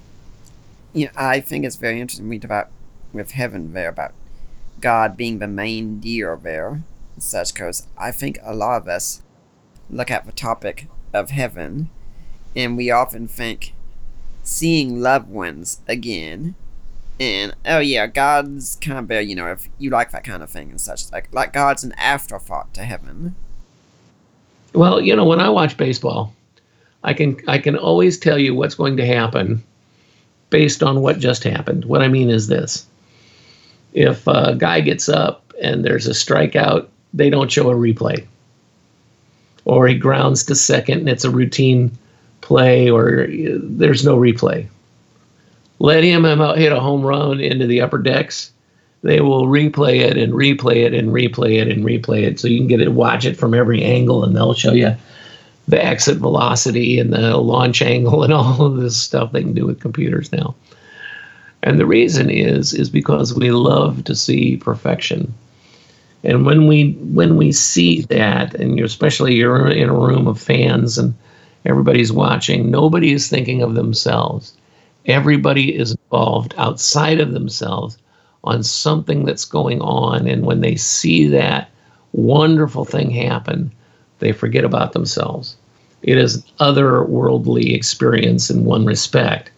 [0.93, 2.29] Yeah, I think it's very interesting.
[2.29, 2.69] We about
[3.13, 4.13] with heaven there about
[4.81, 6.83] God being the main deal there,
[7.19, 9.23] such because I think a lot of us
[9.91, 11.91] look at the topic of heaven
[12.57, 13.75] and we often think
[14.43, 16.55] seeing loved ones again
[17.21, 20.51] and oh yeah god's kind of there you know if you like that kind of
[20.51, 23.35] thing and such like like god's an afterthought to heaven
[24.73, 26.33] well you know when i watch baseball
[27.05, 29.63] i can i can always tell you what's going to happen
[30.51, 32.87] based on what just happened what i mean is this
[33.93, 38.27] if a guy gets up and there's a strikeout, they don't show a replay.
[39.65, 41.97] Or he grounds to second and it's a routine
[42.41, 44.67] play, or uh, there's no replay.
[45.79, 48.52] Let him hit a home run into the upper decks.
[49.03, 52.59] They will replay it and replay it and replay it and replay it, so you
[52.59, 54.95] can get it, watch it from every angle, and they'll show you
[55.69, 59.67] the exit velocity and the launch angle and all of this stuff they can do
[59.67, 60.55] with computers now.
[61.65, 65.33] And the reason is is because we love to see perfection.
[66.25, 70.41] And when we when we see that, and you're, especially you're in a room of
[70.41, 71.15] fans and
[71.65, 74.53] everybody's watching, nobody is thinking of themselves.
[75.07, 77.99] Everybody is involved outside of themselves
[78.45, 80.27] on something that's going on.
[80.27, 81.71] And when they see that
[82.13, 83.73] wonderful thing happen,
[84.19, 85.57] they forget about themselves.
[86.03, 89.51] It is an otherworldly experience in one respect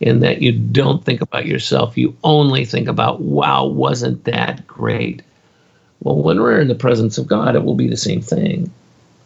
[0.00, 1.96] in that you don't think about yourself.
[1.96, 5.22] You only think about, wow, wasn't that great?
[6.00, 8.72] Well, when we're in the presence of God, it will be the same thing.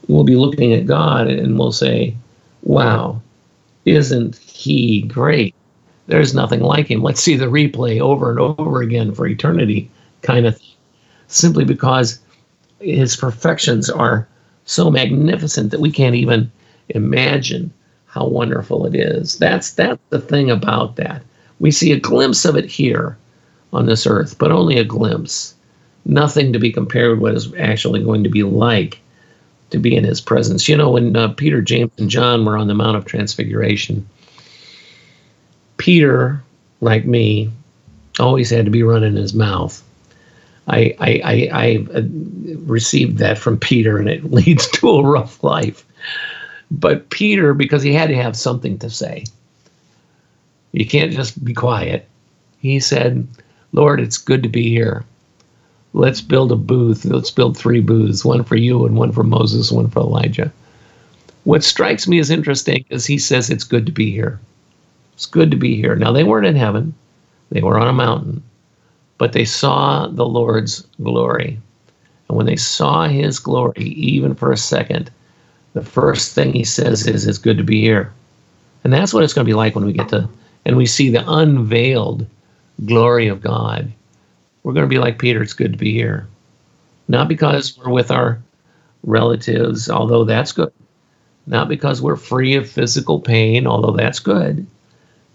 [0.09, 2.14] We'll be looking at God and we'll say,
[2.62, 3.22] wow,
[3.87, 5.55] isn't he great?
[6.07, 7.03] There's nothing like him.
[7.03, 9.90] Let's see the replay over and over again for eternity,
[10.23, 10.66] kind of thing.
[11.29, 12.21] Simply because
[12.81, 14.29] his perfections are
[14.64, 16.51] so magnificent that we can't even
[16.90, 17.73] imagine
[18.07, 19.38] how wonderful it is.
[19.38, 21.23] That's that's the thing about that.
[21.59, 23.16] We see a glimpse of it here
[23.73, 25.55] on this earth, but only a glimpse.
[26.05, 29.01] Nothing to be compared with what is actually going to be like
[29.71, 30.69] to be in his presence.
[30.69, 34.07] You know, when uh, Peter, James, and John were on the Mount of Transfiguration,
[35.77, 36.43] Peter,
[36.81, 37.51] like me,
[38.19, 39.83] always had to be running his mouth.
[40.69, 42.03] I, I, I, I uh,
[42.65, 45.85] received that from Peter, and it leads to a rough life.
[46.71, 49.25] But Peter, because he had to have something to say,
[50.73, 52.09] you can't just be quiet.
[52.59, 53.27] He said,
[53.73, 55.05] Lord, it's good to be here.
[55.93, 57.05] Let's build a booth.
[57.05, 60.53] Let's build three booths one for you, and one for Moses, one for Elijah.
[61.45, 64.41] What strikes me as interesting is he says it's good to be here.
[65.16, 65.96] It's good to be here.
[65.96, 66.94] Now, they weren't in heaven,
[67.50, 68.42] they were on a mountain,
[69.16, 71.59] but they saw the Lord's glory.
[72.29, 75.11] And when they saw his glory, even for a second,
[75.72, 78.12] the first thing he says is, It's good to be here.
[78.85, 80.29] And that's what it's going to be like when we get to,
[80.66, 82.26] and we see the unveiled
[82.85, 83.90] glory of God.
[84.62, 86.29] We're going to be like Peter, it's good to be here.
[87.09, 88.38] Not because we're with our
[89.02, 90.72] relatives, although that's good.
[91.46, 94.66] Not because we're free of physical pain, although that's good.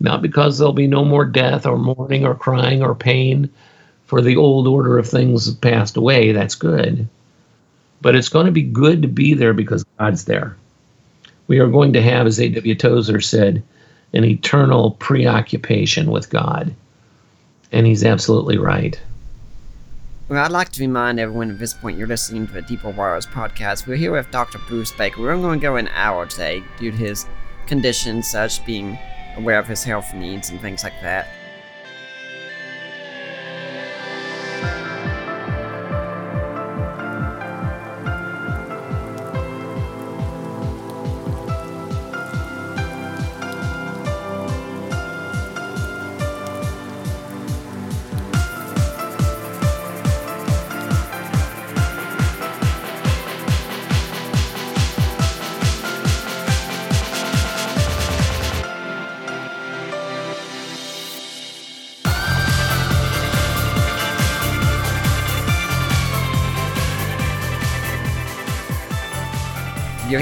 [0.02, 3.52] Not because there'll be no more death or mourning or crying or pain
[4.08, 7.08] for the old order of things passed away, that's good.
[8.02, 10.58] But it's going to be good to be there because God's there.
[11.48, 12.74] We are going to have, as A.W.
[12.76, 13.62] Tozer said,
[14.14, 16.74] an eternal preoccupation with God.
[17.72, 19.00] And he's absolutely right.
[20.30, 23.28] Well, I'd like to remind everyone at this point you're listening to the Deeper Waters
[23.28, 23.86] podcast.
[23.86, 24.58] We're here with Dr.
[24.68, 25.22] Bruce Baker.
[25.22, 27.28] We're only going to go an hour today due to his
[27.68, 28.98] condition, such being
[29.38, 31.28] aware of his health needs and things like that.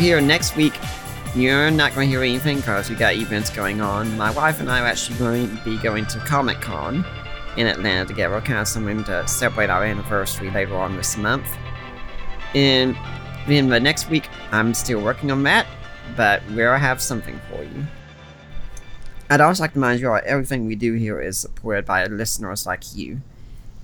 [0.10, 0.74] Here next week,
[1.36, 4.18] you're not going to hear anything because we got events going on.
[4.18, 7.06] My wife and I are actually going to be going to Comic Con
[7.58, 11.46] in Atlanta together, kind of something to celebrate our anniversary later on this month.
[12.56, 12.98] And
[13.48, 15.68] then the next week, I'm still working on that,
[16.18, 17.86] but we'll have something for you.
[19.30, 22.66] I'd also like to remind you all everything we do here is supported by listeners
[22.66, 23.22] like you.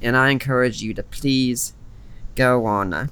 [0.01, 1.75] And I encourage you to please
[2.33, 3.07] go on, uh,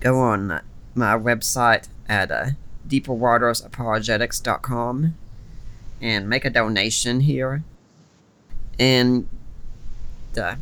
[0.00, 0.62] go on uh,
[0.98, 2.50] my website at uh,
[2.88, 5.14] deeperwatersapologetics.com
[6.00, 7.62] and make a donation here.
[8.78, 9.26] And
[10.40, 10.54] uh,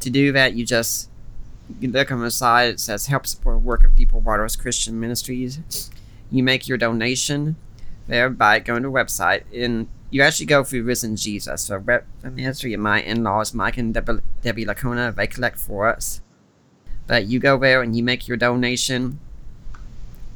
[0.00, 1.08] to do that, you just
[1.80, 5.90] you look on the side, it says help support work of Deeper Waters Christian Ministries.
[6.30, 7.56] You make your donation
[8.06, 11.62] there by going to the website, and you actually go through Risen Jesus.
[11.62, 15.88] So, the ministry of my in laws, Mike and Debbie, Debbie Licona, they collect for
[15.88, 16.20] us.
[17.06, 19.18] But you go there and you make your donation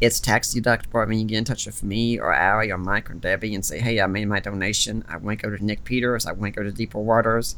[0.00, 1.02] it's tax deductible.
[1.02, 3.64] I mean, you get in touch with me or Allie or Mike or Debbie and
[3.64, 5.04] say, hey, I made my donation.
[5.08, 6.26] I want to go to Nick Peters.
[6.26, 7.56] I want to go to Deeper Waters.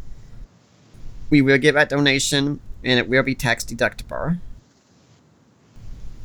[1.30, 4.38] We will get that donation and it will be tax deductible.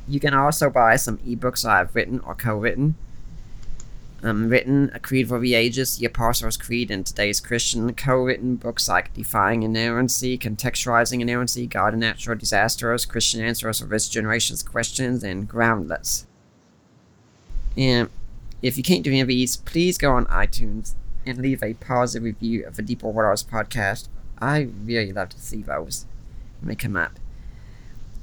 [0.08, 2.96] You can also buy some ebooks I've written or co written
[4.24, 8.88] um, written A Creed for the Ages, The Apostles' Creed, and Today's Christian, co-written books
[8.88, 15.24] like Defining Inerrancy, Contextualizing Inerrancy, God and Natural Disasters, Christian Answers for This Generation's Questions,
[15.24, 16.26] and Groundless.
[17.76, 18.10] And
[18.62, 20.94] if you can't do any of these, please go on iTunes
[21.26, 24.08] and leave a positive review of the Deeper Waters podcast.
[24.40, 26.06] I really love to see those
[26.62, 27.20] when they come up.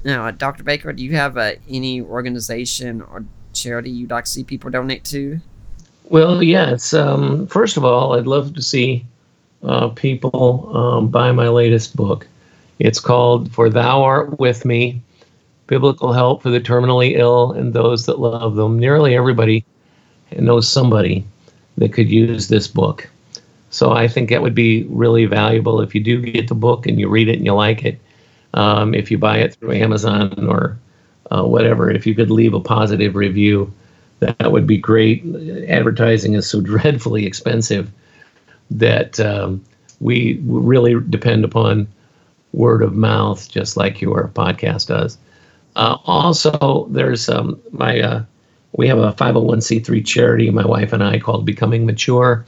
[0.03, 0.63] Now, uh, Dr.
[0.63, 5.03] Baker, do you have uh, any organization or charity you'd like to see people donate
[5.05, 5.41] to?
[6.05, 6.93] Well, yes.
[6.93, 9.05] Um, first of all, I'd love to see
[9.63, 12.27] uh, people um, buy my latest book.
[12.79, 15.01] It's called For Thou Art With Me
[15.67, 18.77] Biblical Help for the Terminally Ill and Those That Love Them.
[18.77, 19.63] Nearly everybody
[20.37, 21.23] knows somebody
[21.77, 23.07] that could use this book.
[23.69, 26.99] So I think that would be really valuable if you do get the book and
[26.99, 27.99] you read it and you like it.
[28.53, 30.77] Um, if you buy it through Amazon or
[31.29, 33.71] uh, whatever, if you could leave a positive review
[34.21, 35.23] that would be great.
[35.67, 37.91] Advertising is so dreadfully expensive
[38.69, 39.63] that um,
[39.99, 41.87] we really depend upon
[42.53, 45.17] word of mouth, just like your podcast does.
[45.75, 48.23] Uh, also, there's um, my uh,
[48.73, 52.45] we have a 501c3 charity, my wife and I, called Becoming Mature.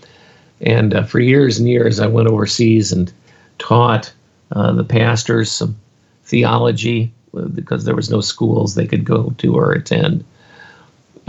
[0.61, 3.11] And uh, for years and years, I went overseas and
[3.59, 4.13] taught
[4.53, 5.75] uh, the pastors some
[6.23, 7.11] theology
[7.53, 10.23] because there was no schools they could go to or attend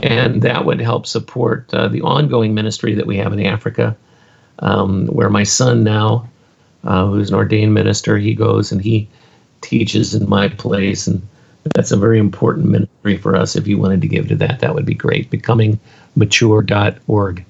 [0.02, 3.96] and that would help support uh, the ongoing ministry that we have in Africa,
[4.60, 6.28] um, where my son now
[6.84, 8.18] uh, who's an ordained minister.
[8.18, 9.08] He goes and he
[9.60, 11.22] teaches in my place, and
[11.74, 13.56] that's a very important ministry for us.
[13.56, 15.30] If you wanted to give to that, that would be great.
[15.30, 17.44] Becomingmature.org.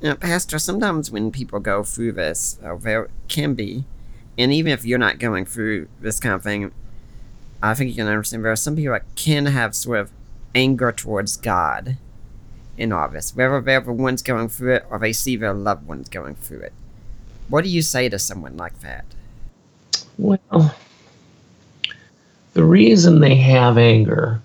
[0.00, 3.82] Now, Pastor, sometimes when people go through this, uh, there can be,
[4.38, 6.70] and even if you're not going through this kind of thing,
[7.62, 10.10] I think you can understand there are some people that can have sort of
[10.54, 11.96] anger towards God
[12.76, 15.86] in all this, whether they're the ones going through it or they see their loved
[15.86, 16.72] ones going through it.
[17.48, 19.04] What do you say to someone like that?
[20.18, 20.74] Well,
[22.54, 24.40] the reason they have anger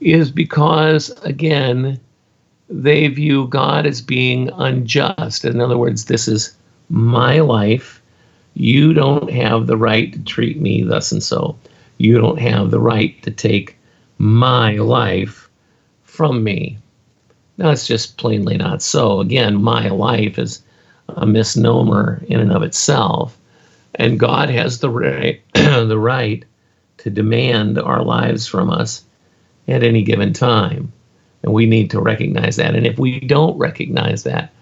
[0.00, 2.00] is because, again,
[2.68, 5.44] they view God as being unjust.
[5.44, 6.56] In other words, this is
[6.88, 8.02] my life.
[8.54, 11.56] You don't have the right to treat me thus and so.
[11.98, 13.76] You don't have the right to take
[14.18, 15.48] my life
[16.04, 16.78] from me.
[17.58, 19.20] Now, it's just plainly not so.
[19.20, 20.62] Again, my life is
[21.08, 23.38] a misnomer in and of itself.
[23.94, 26.44] And God has the right, the right
[26.98, 29.04] to demand our lives from us
[29.68, 30.92] at any given time.
[31.42, 32.74] And we need to recognize that.
[32.74, 34.52] And if we don't recognize that,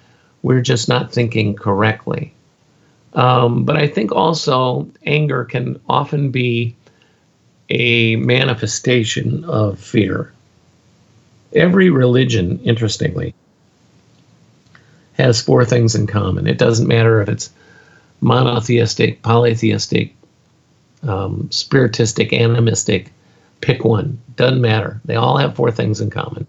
[0.43, 2.33] we're just not thinking correctly.
[3.15, 6.77] Um, but I think also anger can often be
[7.75, 10.33] a manifestation of fear.
[11.53, 13.35] Every religion, interestingly,
[15.15, 16.47] has four things in common.
[16.47, 17.51] It doesn't matter if it's
[18.21, 20.15] monotheistic, polytheistic,
[21.03, 23.13] um, spiritistic, animistic,
[23.61, 24.19] pick one.
[24.37, 25.01] Doesn't matter.
[25.05, 26.47] They all have four things in common.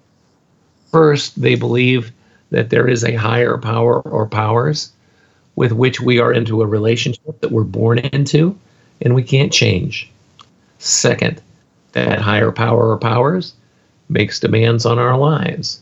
[0.91, 2.11] First, they believe
[2.51, 4.91] that there is a higher power or powers
[5.55, 8.57] with which we are into a relationship that we're born into
[9.01, 10.09] and we can't change.
[10.85, 11.41] Second,
[11.93, 13.55] that higher power or powers
[14.07, 15.81] makes demands on our lives.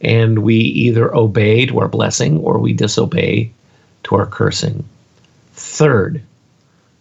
[0.00, 3.52] And we either obey to our blessing or we disobey
[4.04, 4.82] to our cursing.
[5.52, 6.22] Third,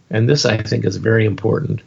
[0.09, 1.79] and this I think is very important,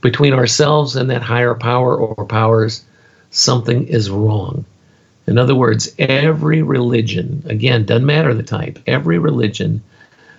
[0.00, 2.84] between ourselves and that higher power or powers,
[3.30, 4.64] something is wrong.
[5.28, 9.84] In other words, every religion, again, doesn't matter the type, every religion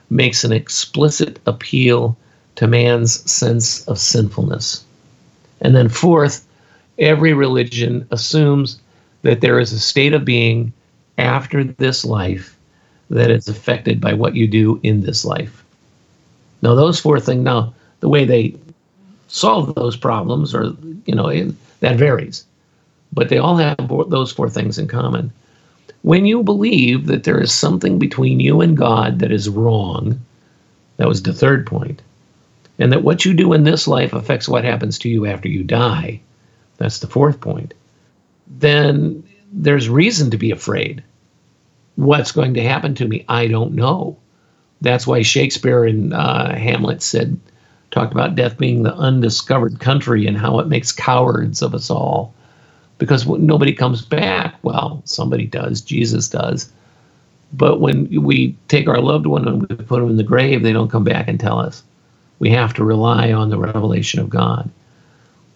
[0.10, 2.18] makes an explicit appeal
[2.56, 4.84] to man's sense of sinfulness.
[5.62, 6.46] And then, fourth,
[6.98, 8.80] every religion assumes
[9.22, 10.74] that there is a state of being
[11.18, 12.58] after this life
[13.10, 15.64] that is affected by what you do in this life.
[16.62, 18.56] Now, those four things, now, the way they
[19.28, 20.76] solve those problems, or,
[21.06, 21.30] you know,
[21.80, 22.46] that varies.
[23.14, 23.78] But they all have
[24.10, 25.32] those four things in common.
[26.04, 30.20] When you believe that there is something between you and God that is wrong,
[30.98, 32.02] that was the third point,
[32.82, 35.64] and that what you do in this life affects what happens to you after you
[35.64, 36.20] die,
[36.78, 37.76] that's the fourth point,
[38.48, 39.24] then
[39.54, 41.04] there's reason to be afraid.
[41.96, 43.24] What's going to happen to me?
[43.30, 44.18] I don't know.
[44.82, 47.40] That's why Shakespeare in uh, Hamlet said,
[47.92, 52.34] talked about death being the undiscovered country and how it makes cowards of us all.
[52.98, 54.56] Because nobody comes back.
[54.64, 55.82] Well, somebody does.
[55.82, 56.72] Jesus does.
[57.54, 60.74] But when we take our loved one and we put them in the grave, they
[60.74, 61.84] don't come back and tell us.
[62.42, 64.68] We have to rely on the revelation of God.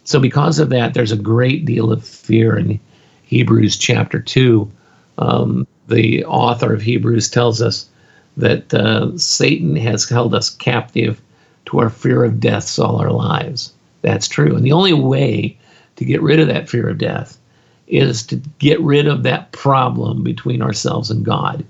[0.03, 2.79] So, because of that, there's a great deal of fear in
[3.23, 4.71] Hebrews chapter 2.
[5.17, 7.89] Um, the author of Hebrews tells us
[8.37, 11.19] that uh, Satan has held us captive
[11.65, 13.73] to our fear of death all our lives.
[14.03, 14.55] That's true.
[14.55, 15.57] And the only way
[15.95, 17.39] to get rid of that fear of death
[17.87, 21.65] is to get rid of that problem between ourselves and God.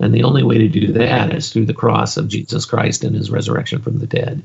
[0.00, 3.16] And the only way to do that is through the cross of Jesus Christ and
[3.16, 4.42] his resurrection from the dead.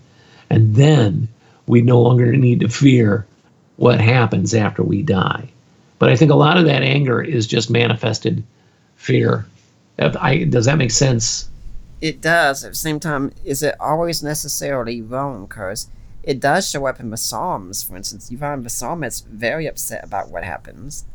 [0.49, 1.27] And then
[1.67, 3.25] we no longer need to fear
[3.77, 5.49] what happens after we die.
[5.99, 8.43] But I think a lot of that anger is just manifested
[8.95, 9.45] fear.
[9.99, 11.49] I, does that make sense?
[12.01, 12.63] It does.
[12.65, 15.45] At the same time, is it always necessarily wrong?
[15.45, 15.87] Because
[16.23, 18.31] it does show up in the Psalms, for instance.
[18.31, 21.05] You find the psalmist very upset about what happens.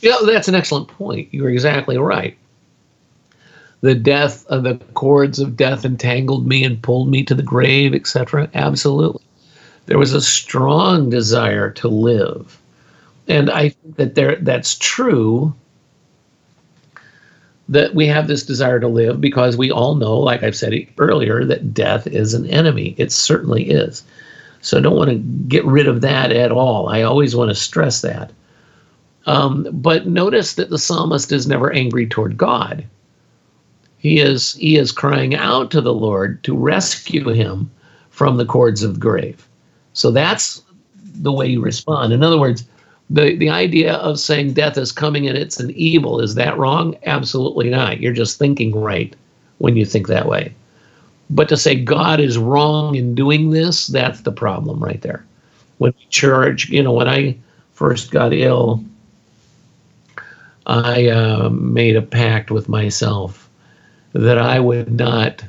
[0.00, 1.28] Yeah, that's an excellent point.
[1.32, 2.36] You're exactly right.
[3.82, 7.94] The death of the cords of death entangled me and pulled me to the grave,
[7.94, 8.48] etc.
[8.54, 9.22] Absolutely
[9.86, 12.60] there was a strong desire to live.
[13.28, 15.54] And I think that there that's true
[17.68, 21.44] that we have this desire to live because we all know, like I've said earlier,
[21.44, 22.94] that death is an enemy.
[22.98, 24.02] It certainly is.
[24.60, 25.18] So I don't want to
[25.48, 26.88] get rid of that at all.
[26.88, 28.30] I always want to stress that.
[29.26, 32.84] Um, but notice that the psalmist is never angry toward God.
[34.02, 37.70] He is he is crying out to the Lord to rescue him
[38.10, 39.46] from the cords of the grave.
[39.92, 40.60] So that's
[41.14, 42.12] the way you respond.
[42.12, 42.64] In other words,
[43.10, 46.96] the the idea of saying death is coming and it's an evil is that wrong?
[47.06, 48.00] Absolutely not.
[48.00, 49.14] You're just thinking right
[49.58, 50.52] when you think that way.
[51.30, 55.24] But to say God is wrong in doing this, that's the problem right there.
[55.78, 57.36] When we charge, you know, when I
[57.74, 58.82] first got ill,
[60.66, 63.48] I uh, made a pact with myself
[64.12, 65.44] that I would not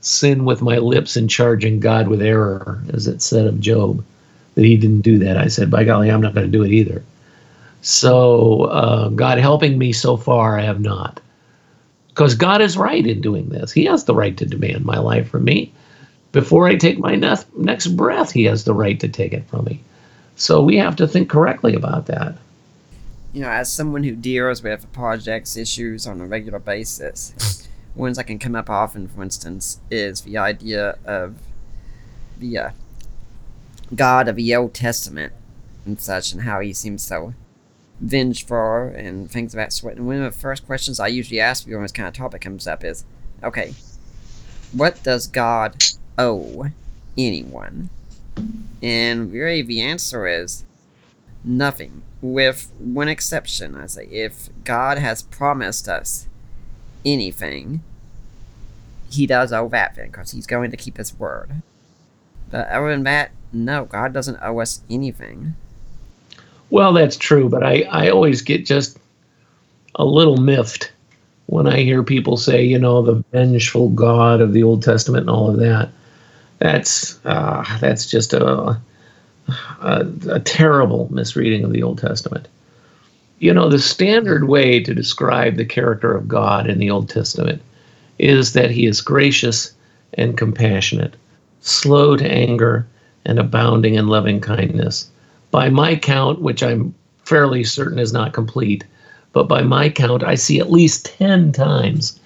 [0.00, 4.04] sin with my lips in charging God with error, as it said of Job,
[4.54, 5.36] that he didn't do that.
[5.36, 7.02] I said, by golly, I'm not going to do it either.
[7.82, 11.20] So, uh, God helping me so far, I have not.
[12.08, 13.70] Because God is right in doing this.
[13.70, 15.72] He has the right to demand my life from me.
[16.32, 19.80] Before I take my next breath, He has the right to take it from me.
[20.36, 22.36] So we have to think correctly about that.
[23.32, 27.65] You know, as someone who deals with projects issues on a regular basis,
[27.96, 31.36] ones that can come up often, for instance, is the idea of
[32.38, 32.70] the uh,
[33.94, 35.32] God of the Old Testament
[35.84, 37.34] and such, and how he seems so
[38.00, 39.96] vengeful and things of that sort.
[39.96, 42.66] And one of the first questions I usually ask when this kind of topic comes
[42.66, 43.04] up is,
[43.42, 43.74] okay,
[44.72, 45.82] what does God
[46.18, 46.66] owe
[47.16, 47.88] anyone?
[48.82, 50.64] And really, the answer is
[51.42, 53.74] nothing, with one exception.
[53.74, 56.26] I say, if God has promised us
[57.06, 57.80] anything,
[59.10, 61.62] he does owe that thing because he's going to keep his word.
[62.50, 65.54] But other than that, no, God doesn't owe us anything.
[66.68, 68.98] Well, that's true, but I, I always get just
[69.94, 70.92] a little miffed
[71.46, 75.30] when I hear people say, you know, the vengeful God of the Old Testament and
[75.30, 75.90] all of that.
[76.58, 78.80] That's uh, that's just a,
[79.80, 82.48] a, a terrible misreading of the Old Testament.
[83.38, 87.60] You know, the standard way to describe the character of God in the Old Testament
[88.18, 89.74] is that he is gracious
[90.14, 91.14] and compassionate,
[91.60, 92.86] slow to anger,
[93.26, 95.10] and abounding in loving kindness.
[95.50, 98.84] By my count, which I'm fairly certain is not complete,
[99.32, 102.18] but by my count, I see at least 10 times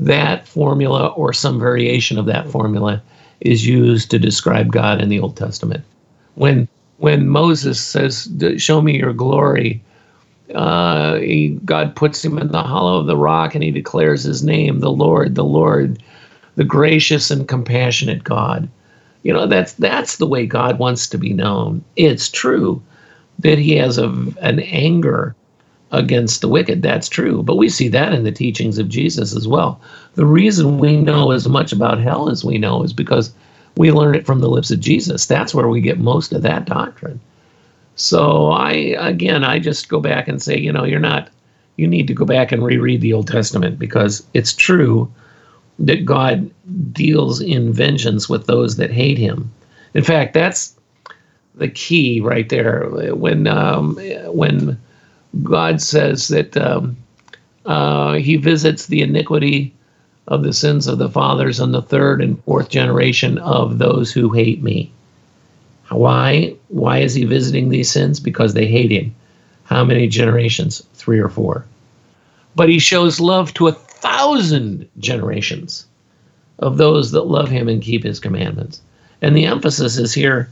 [0.00, 3.02] that formula or some variation of that formula
[3.40, 5.84] is used to describe God in the Old Testament.
[6.36, 9.82] When when Moses says, "Show me your glory,"
[10.54, 14.42] uh, he, God puts him in the hollow of the rock and he declares his
[14.42, 16.02] name, the Lord, the Lord,
[16.56, 18.68] the gracious and compassionate God.
[19.22, 21.82] You know, that's that's the way God wants to be known.
[21.96, 22.82] It's true
[23.38, 24.08] that he has a,
[24.42, 25.34] an anger
[25.92, 26.82] against the wicked.
[26.82, 27.42] That's true.
[27.42, 29.80] But we see that in the teachings of Jesus as well.
[30.14, 33.32] The reason we know as much about hell as we know is because
[33.76, 35.26] we learn it from the lips of Jesus.
[35.26, 37.20] That's where we get most of that doctrine.
[37.96, 41.30] So I again I just go back and say, you know, you're not
[41.76, 45.12] you need to go back and reread the Old Testament because it's true
[45.78, 46.50] that God
[46.92, 49.52] deals in vengeance with those that hate him.
[49.94, 50.74] In fact, that's
[51.54, 52.88] the key right there.
[53.14, 54.78] When um, when
[55.42, 56.96] God says that um,
[57.66, 59.74] uh, He visits the iniquity
[60.28, 64.30] of the sins of the fathers on the third and fourth generation of those who
[64.30, 64.90] hate me.
[65.90, 66.56] Why?
[66.68, 68.20] Why is he visiting these sins?
[68.20, 69.14] Because they hate him.
[69.64, 70.82] How many generations?
[70.94, 71.64] Three or four.
[72.56, 75.86] But he shows love to a thousand generations
[76.58, 78.80] of those that love him and keep his commandments.
[79.20, 80.48] And the emphasis is here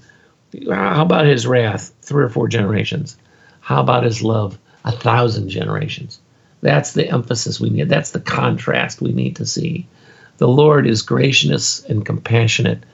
[0.70, 1.92] how about his wrath?
[2.02, 3.16] Three or four generations.
[3.60, 4.58] How about his love?
[4.84, 6.20] A thousand generations.
[6.60, 7.88] That's the emphasis we need.
[7.88, 9.86] That's the contrast we need to see.
[10.38, 12.84] The Lord is gracious and compassionate,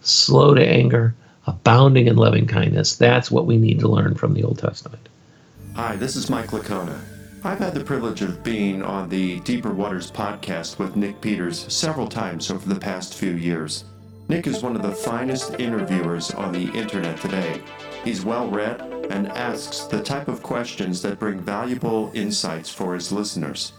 [0.00, 1.14] slow to anger,
[1.46, 2.96] abounding in loving kindness.
[2.96, 5.08] That's what we need to learn from the Old Testament.
[5.74, 7.00] Hi, this is Mike Licona.
[7.44, 12.06] I've had the privilege of being on the Deeper Waters podcast with Nick Peters several
[12.06, 13.84] times over the past few years.
[14.28, 17.60] Nick is one of the finest interviewers on the internet today.
[18.04, 18.80] He's well read
[19.10, 23.72] and asks the type of questions that bring valuable insights for his listeners.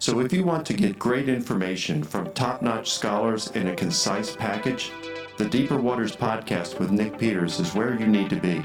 [0.00, 4.34] So if you want to get great information from top notch scholars in a concise
[4.34, 4.90] package,
[5.36, 8.64] the Deeper Waters podcast with Nick Peters is where you need to be.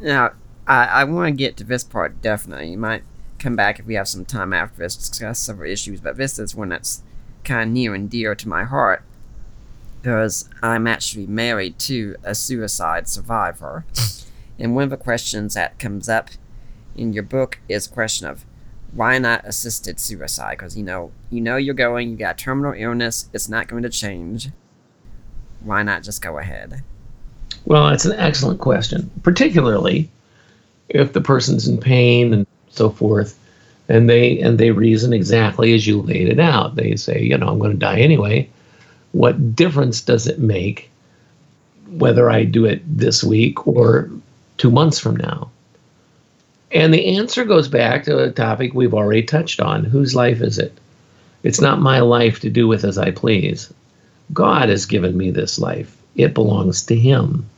[0.00, 0.32] Now,
[0.66, 2.70] I, I want to get to this part definitely.
[2.70, 3.04] You might
[3.38, 6.38] come back if we have some time after this to discuss several issues, but this
[6.38, 7.02] is one that's
[7.44, 9.04] kind of near and dear to my heart
[10.00, 13.84] because I'm actually married to a suicide survivor.
[14.58, 16.30] and one of the questions that comes up
[16.96, 18.44] in your book is a question of
[18.94, 20.58] why not assisted suicide?
[20.58, 23.90] Because you know, you know you're going, you got terminal illness, it's not going to
[23.90, 24.50] change.
[25.60, 26.82] Why not just go ahead?
[27.64, 30.10] Well, it's an excellent question, particularly
[30.88, 33.38] if the person's in pain and so forth,
[33.88, 36.76] and they and they reason exactly as you laid it out.
[36.76, 38.48] They say, you know, I'm going to die anyway.
[39.12, 40.90] What difference does it make
[41.88, 44.10] whether I do it this week or
[44.56, 45.50] two months from now?
[46.72, 50.58] And the answer goes back to a topic we've already touched on whose life is
[50.58, 50.76] it?
[51.42, 53.72] It's not my life to do with as I please.
[54.32, 57.48] God has given me this life, it belongs to Him.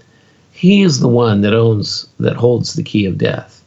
[0.53, 3.63] He is the one that owns, that holds the key of death.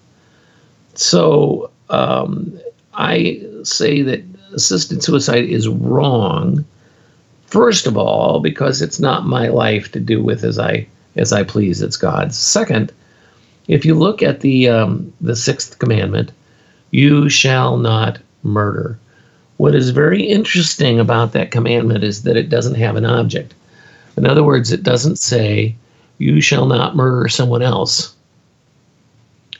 [0.95, 2.59] So um,
[2.93, 4.23] I say that
[4.53, 6.65] assisted suicide is wrong.
[7.45, 11.43] First of all, because it's not my life to do with as I as I
[11.43, 11.81] please.
[11.81, 12.37] It's God's.
[12.37, 12.91] Second,
[13.67, 16.31] if you look at the um, the sixth commandment,
[16.91, 18.97] you shall not murder.
[19.57, 23.53] What is very interesting about that commandment is that it doesn't have an object.
[24.15, 25.75] In other words, it doesn't say,
[26.19, 28.15] you shall not murder someone else.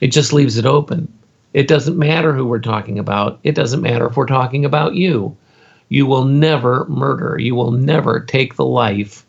[0.00, 1.12] It just leaves it open.
[1.52, 3.40] It doesn't matter who we're talking about.
[3.42, 5.36] It doesn't matter if we're talking about you.
[5.88, 7.38] You will never murder.
[7.40, 9.24] You will never take the life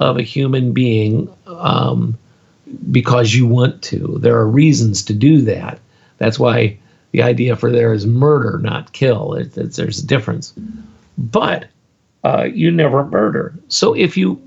[0.00, 2.16] of a human being um,
[2.90, 4.18] because you want to.
[4.20, 5.78] There are reasons to do that.
[6.18, 6.78] That's why
[7.12, 9.34] the idea for there is murder, not kill.
[9.34, 10.52] It, it, there's a difference.
[11.16, 11.66] But
[12.24, 13.54] uh, you never murder.
[13.68, 14.40] So if you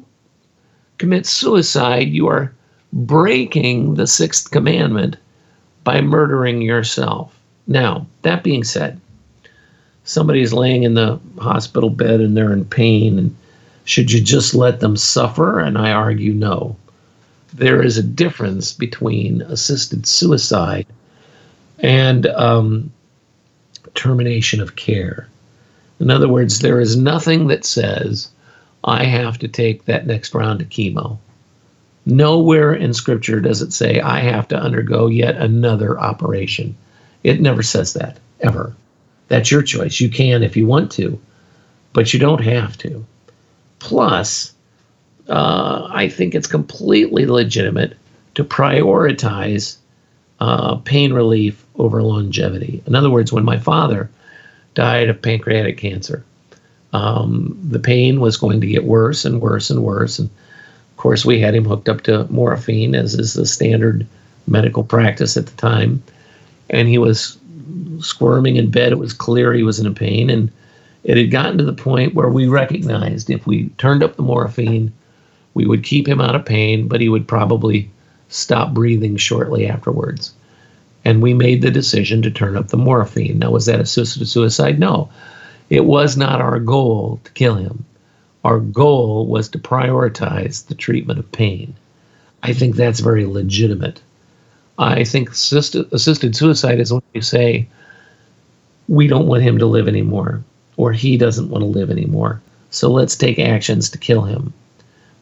[0.98, 2.54] commit suicide, you are
[2.94, 5.18] breaking the sixth commandment
[5.84, 7.38] by murdering yourself.
[7.68, 9.00] Now, that being said,
[10.04, 13.36] somebody's laying in the hospital bed and they're in pain, and
[13.86, 15.60] should you just let them suffer?
[15.60, 16.76] And I argue no.
[17.54, 20.88] There is a difference between assisted suicide
[21.80, 22.92] and um,
[23.94, 25.28] termination of care.
[26.00, 28.30] In other words, there is nothing that says
[28.84, 31.18] I have to take that next round of chemo.
[32.06, 36.76] Nowhere in Scripture does it say I have to undergo yet another operation.
[37.24, 38.76] It never says that, ever.
[39.28, 40.00] That's your choice.
[40.00, 41.20] You can if you want to,
[41.94, 43.06] but you don't have to.
[43.80, 44.54] Plus,
[45.30, 47.98] uh, I think it's completely legitimate
[48.36, 49.78] to prioritize
[50.40, 52.82] uh, pain relief over longevity.
[52.88, 54.10] In other words, when my father
[54.74, 56.24] died of pancreatic cancer,
[56.94, 60.20] um, the pain was going to get worse and worse and worse.
[60.20, 64.06] And of course, we had him hooked up to morphine, as is the standard
[64.48, 66.04] medical practice at the time.
[66.70, 67.38] And he was
[68.00, 68.92] squirming in bed.
[68.92, 70.30] It was clear he was in pain.
[70.30, 70.52] And
[71.04, 74.92] it had gotten to the point where we recognized if we turned up the morphine,
[75.54, 77.90] we would keep him out of pain, but he would probably
[78.30, 80.34] stop breathing shortly afterwards.
[81.04, 83.40] And we made the decision to turn up the morphine.
[83.40, 84.80] Now, was that assisted suicide?
[84.80, 85.10] No.
[85.70, 87.86] It was not our goal to kill him.
[88.44, 91.76] Our goal was to prioritize the treatment of pain.
[92.44, 94.02] I think that's very legitimate.
[94.78, 97.68] I think assisted, assisted suicide is when you say,
[98.88, 100.44] we don't want him to live anymore,
[100.76, 102.42] or he doesn't want to live anymore.
[102.72, 104.54] So let's take actions to kill him.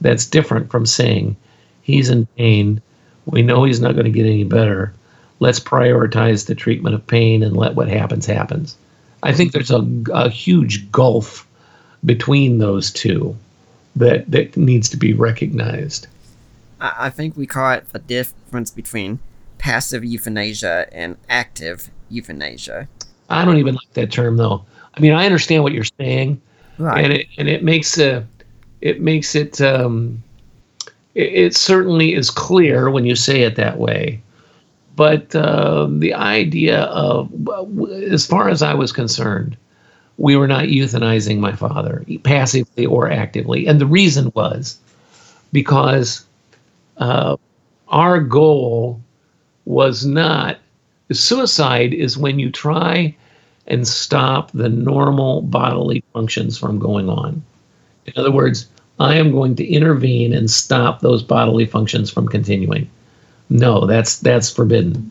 [0.01, 1.35] That's different from saying,
[1.81, 2.81] he's in pain.
[3.25, 4.93] We know he's not going to get any better.
[5.39, 8.77] Let's prioritize the treatment of pain and let what happens happens.
[9.23, 11.47] I think there's a, a huge gulf
[12.05, 13.35] between those two
[13.95, 16.07] that, that needs to be recognized.
[16.79, 19.19] I, I think we call it the difference between
[19.57, 22.87] passive euthanasia and active euthanasia.
[23.29, 24.65] I don't even like that term though.
[24.95, 26.41] I mean, I understand what you're saying,
[26.77, 27.03] right.
[27.03, 28.25] and it and it makes a
[28.81, 30.23] it makes it um,
[31.15, 34.21] it, it certainly is clear when you say it that way.
[34.95, 37.31] But uh, the idea of,
[38.11, 39.55] as far as I was concerned,
[40.17, 43.65] we were not euthanizing my father passively or actively.
[43.65, 44.77] And the reason was
[45.53, 46.25] because
[46.97, 47.37] uh,
[47.87, 48.99] our goal
[49.63, 50.57] was not
[51.11, 53.15] suicide, is when you try
[53.67, 57.41] and stop the normal bodily functions from going on.
[58.15, 58.67] In other words,
[58.99, 62.89] I am going to intervene and stop those bodily functions from continuing.
[63.49, 65.09] No, that's that's forbidden.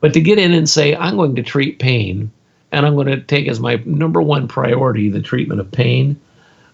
[0.00, 2.30] But to get in and say I'm going to treat pain
[2.72, 6.20] and I'm going to take as my number one priority the treatment of pain,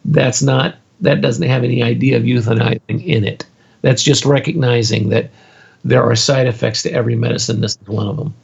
[0.05, 3.47] that's not that doesn't have any idea of euthanizing in it.
[3.83, 5.31] That's just recognizing that
[5.85, 7.61] there are side effects to every medicine.
[7.61, 8.35] This is one of them.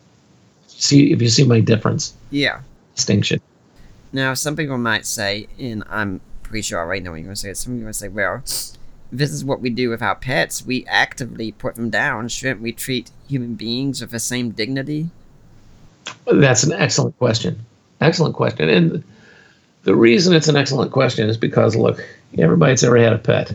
[0.67, 2.15] See if you see my difference.
[2.31, 2.61] Yeah.
[2.95, 3.41] Distinction.
[4.13, 7.35] Now, some people might say, and I'm pretty sure I already know what you're going
[7.35, 7.55] to say.
[7.55, 8.43] Some people might say, well,
[9.13, 10.65] this is what we do with our pets.
[10.65, 12.29] We actively put them down.
[12.29, 15.11] Shouldn't we treat human beings with the same dignity?
[16.27, 17.65] That's an excellent question.
[18.01, 18.69] Excellent question.
[18.69, 19.05] And
[19.85, 22.05] the reason it's an excellent question is because, look,
[22.39, 23.53] everybody that's ever had a pet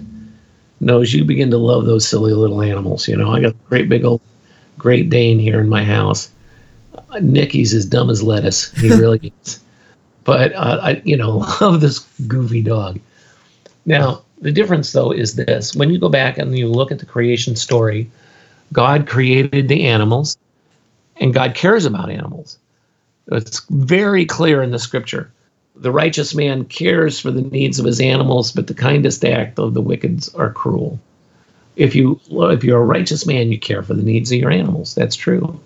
[0.80, 3.08] knows you begin to love those silly little animals.
[3.08, 4.22] You know, I got a great big old
[4.78, 6.32] Great Dane here in my house.
[7.22, 8.72] Nicky's as dumb as lettuce.
[8.72, 9.60] He really is.
[10.24, 13.00] But uh, I, you know, love this goofy dog.
[13.86, 17.06] Now, the difference, though, is this: when you go back and you look at the
[17.06, 18.10] creation story,
[18.74, 20.38] God created the animals,
[21.18, 22.58] and God cares about animals.
[23.32, 25.32] It's very clear in the scripture.
[25.76, 29.74] The righteous man cares for the needs of his animals, but the kindest act of
[29.74, 31.00] the wicked are cruel.
[31.76, 34.94] If you if you're a righteous man, you care for the needs of your animals.
[34.94, 35.60] That's true.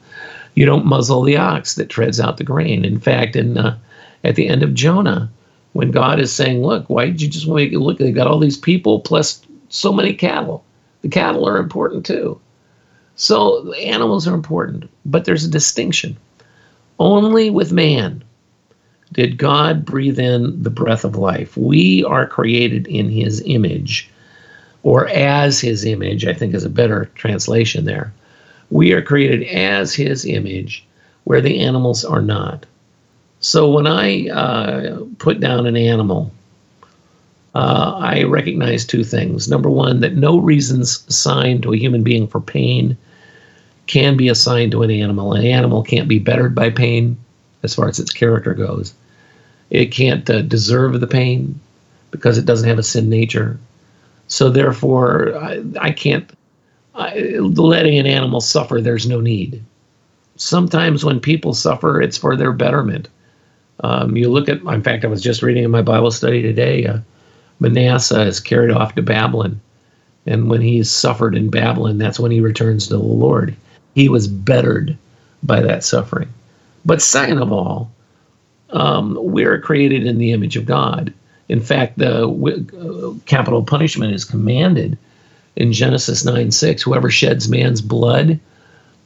[0.54, 2.86] You don't muzzle the ox that treads out the grain.
[2.86, 3.78] In fact, in uh,
[4.26, 5.30] at the end of Jonah,
[5.74, 7.98] when God is saying, "Look, why did you just look?
[7.98, 10.64] They've got all these people plus so many cattle.
[11.02, 12.40] The cattle are important too.
[13.16, 16.18] So animals are important, but there's a distinction.
[17.00, 18.24] Only with man
[19.14, 21.56] did God breathe in the breath of life.
[21.56, 24.10] We are created in his image,
[24.84, 28.12] or as his image, I think is a better translation there.
[28.72, 30.86] We are created as his image,
[31.26, 32.66] where the animals are not.
[33.46, 36.32] So when I uh, put down an animal,
[37.54, 39.48] uh, I recognize two things.
[39.48, 42.98] Number one, that no reasons assigned to a human being for pain
[43.86, 45.34] can be assigned to an animal.
[45.34, 47.20] An animal can't be bettered by pain
[47.62, 48.96] as far as its character goes.
[49.70, 51.60] It can't uh, deserve the pain
[52.10, 53.60] because it doesn't have a sin nature.
[54.28, 56.28] So therefore, I, I can't.
[56.96, 59.64] I, letting an animal suffer, there's no need.
[60.36, 63.08] Sometimes when people suffer, it's for their betterment.
[63.82, 66.86] Um, you look at, in fact, I was just reading in my Bible study today.
[66.86, 67.00] Uh,
[67.60, 69.60] Manasseh is carried off to Babylon,
[70.26, 73.56] and when he's suffered in Babylon, that's when he returns to the Lord.
[73.94, 74.98] He was bettered
[75.44, 76.30] by that suffering.
[76.86, 77.92] But second of all,
[78.70, 81.14] um, we're created in the image of God.
[81.48, 84.98] In fact, the uh, capital punishment is commanded
[85.56, 86.82] in Genesis 9 6.
[86.82, 88.40] Whoever sheds man's blood,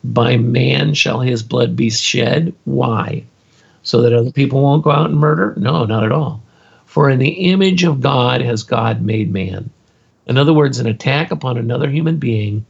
[0.04, 2.54] by man shall his blood be shed.
[2.64, 3.24] Why?
[3.84, 5.54] So that other people won't go out and murder?
[5.58, 6.44] No, not at all.
[6.86, 9.70] For in the image of God has God made man.
[10.26, 12.66] In other words, an attack upon another human being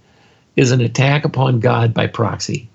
[0.56, 2.70] is an attack upon God by proxy.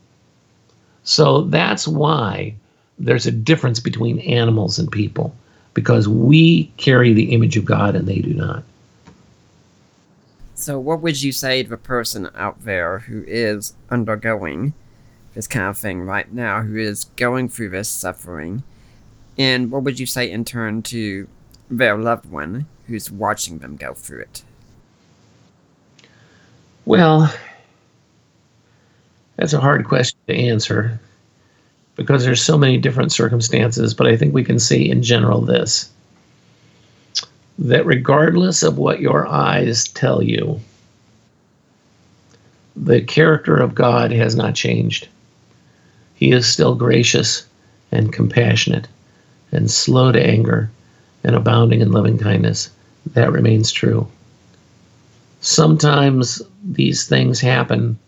[1.04, 2.54] So that's why
[2.98, 5.34] there's a difference between animals and people,
[5.74, 8.62] because we carry the image of God and they do not.
[10.54, 14.72] So, what would you say to a person out there who is undergoing
[15.34, 18.62] this kind of thing right now, who is going through this suffering?
[19.36, 21.28] And what would you say in turn to
[21.68, 24.42] their loved one who's watching them go through it?
[26.84, 27.32] Well,
[29.36, 31.00] that's a hard question to answer
[31.96, 35.90] because there's so many different circumstances, but I think we can see in general this
[37.58, 40.60] that regardless of what your eyes tell you,
[42.74, 45.08] the character of God has not changed.
[46.24, 47.46] He is still gracious
[47.92, 48.88] and compassionate
[49.52, 50.70] and slow to anger
[51.22, 52.70] and abounding in loving kindness.
[53.12, 54.08] That remains true.
[55.42, 57.98] Sometimes these things happen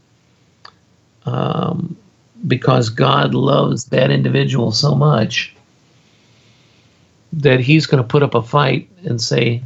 [1.26, 1.94] um,
[2.46, 5.54] because God loves that individual so much
[7.34, 9.62] that He's going to put up a fight and say,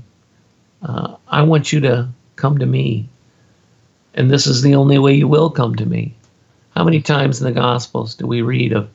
[0.83, 3.09] uh, I want you to come to me.
[4.15, 6.17] And this is the only way you will come to me.
[6.81, 8.89] How many times in the Gospels do we read of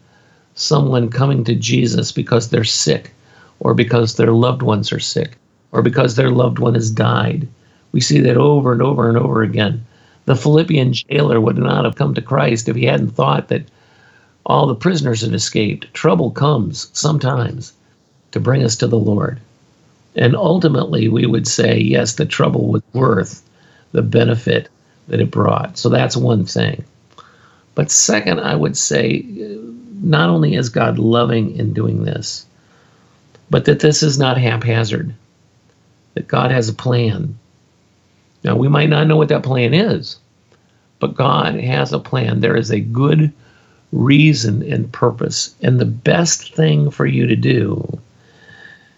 [0.55, 3.13] someone coming to Jesus because they're sick,
[3.59, 5.37] or because their loved ones are sick,
[5.71, 7.47] or because their loved one has died?
[7.91, 9.85] We see that over and over and over again.
[10.25, 13.67] The Philippian jailer would not have come to Christ if he hadn't thought that
[14.47, 15.93] all the prisoners had escaped.
[15.93, 17.71] Trouble comes sometimes
[18.31, 19.39] to bring us to the Lord.
[20.15, 23.47] And ultimately, we would say, yes, the trouble was worth
[23.91, 24.69] the benefit
[25.07, 25.77] that it brought.
[25.77, 26.83] So that's one thing.
[27.75, 29.59] But second, I would say, uh,
[30.01, 32.45] not only is God loving in doing this,
[33.49, 35.13] but that this is not haphazard,
[36.15, 37.37] that God has a plan
[38.45, 40.17] now, we might not know what that plan is,
[40.99, 42.41] but God has a plan.
[42.41, 43.33] There is a good
[43.91, 45.55] reason and purpose.
[45.63, 47.99] And the best thing for you to do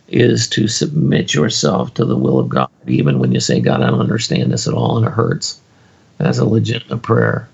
[0.09, 3.89] is to submit yourself to the will of God, even when you say, God, I
[3.89, 5.61] don't understand this at all, and it hurts.
[6.17, 7.47] That's a legitimate prayer.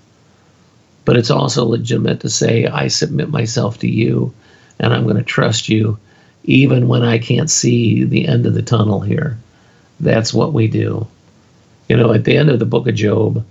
[1.04, 4.32] But it's also legitimate to say, I submit myself to you,
[4.78, 5.98] and I'm going to trust you,
[6.44, 9.38] even when I can't see the end of the tunnel here.
[10.00, 11.06] That's what we do.
[11.88, 13.44] You know, at the end of the book of Job,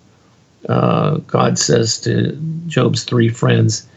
[0.68, 2.38] uh, God says to
[2.68, 3.88] Job's three friends,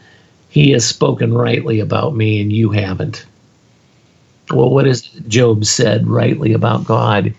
[0.49, 3.25] He has spoken rightly about me, and you haven't.
[4.51, 7.33] Well, what has Job said rightly about God?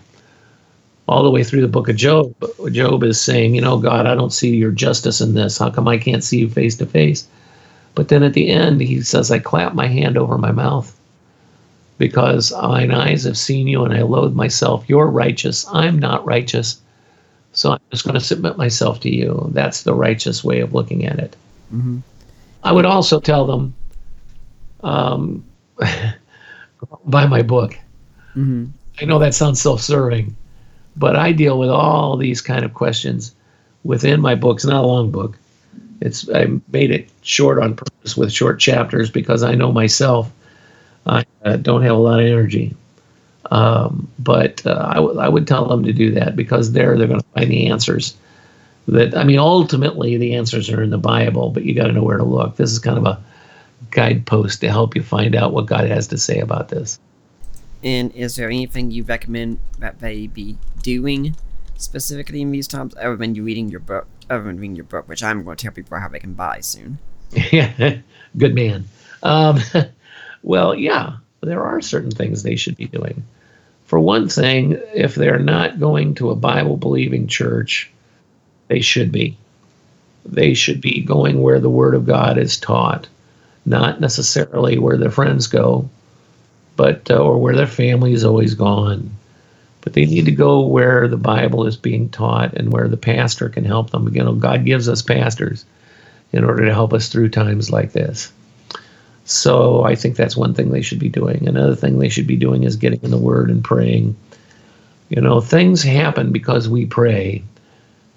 [1.09, 2.33] All the way through the book of Job,
[2.71, 5.57] Job is saying, You know, God, I don't see your justice in this.
[5.57, 7.27] How come I can't see you face to face?
[7.95, 10.95] But then at the end, he says, I clap my hand over my mouth
[11.97, 14.85] because mine eyes have seen you and I loathe myself.
[14.87, 15.65] You're righteous.
[15.71, 16.79] I'm not righteous
[17.51, 19.49] So I'm just going to submit myself to you.
[19.53, 21.35] That's the righteous way of looking at it.
[21.73, 21.99] Mm-hmm.
[22.63, 23.73] I would also tell them,
[24.81, 25.43] um,
[27.05, 27.73] buy my book.
[28.31, 28.67] Mm-hmm.
[29.01, 30.35] I know that sounds self-serving,
[30.95, 33.33] but I deal with all these kind of questions
[33.83, 34.57] within my book.
[34.57, 35.37] It's not a long book.
[36.01, 40.31] It's I made it short on purpose with short chapters because I know myself.
[41.05, 42.75] I uh, don't have a lot of energy,
[43.51, 47.07] um, but uh, I, w- I would tell them to do that because there they're
[47.07, 48.15] going to find the answers.
[48.87, 52.03] That I mean, ultimately the answers are in the Bible, but you got to know
[52.03, 52.55] where to look.
[52.55, 53.21] This is kind of a
[53.91, 56.99] guidepost to help you find out what God has to say about this.
[57.83, 61.35] And is there anything you recommend that they be doing
[61.77, 65.07] specifically in these times, other than you reading your book, other than reading your book,
[65.07, 66.99] which I'm going to tell people how they can buy soon?
[67.31, 67.99] Yeah,
[68.37, 68.85] good man.
[69.23, 69.59] Um,
[70.43, 73.23] well, yeah, there are certain things they should be doing.
[73.85, 77.89] For one thing, if they're not going to a Bible believing church,
[78.67, 79.37] they should be.
[80.25, 83.07] They should be going where the Word of God is taught,
[83.65, 85.89] not necessarily where their friends go,
[86.79, 89.11] but uh, or where their family is always gone.
[89.81, 93.49] But they need to go where the Bible is being taught and where the pastor
[93.49, 94.07] can help them.
[94.15, 95.65] You know, God gives us pastors
[96.31, 98.31] in order to help us through times like this.
[99.25, 101.49] So I think that's one thing they should be doing.
[101.49, 104.15] Another thing they should be doing is getting in the Word and praying.
[105.09, 107.43] You know, things happen because we pray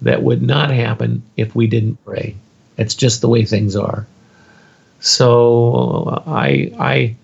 [0.03, 2.37] that would not happen if we didn't pray.
[2.77, 4.07] It's just the way things are.
[5.01, 7.15] So I, I,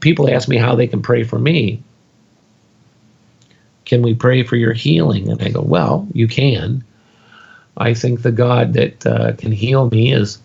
[0.00, 1.82] people ask me how they can pray for me.
[3.84, 5.28] Can we pray for your healing?
[5.28, 6.84] And I go, well, you can.
[7.76, 10.38] I think the God that uh, can heal me is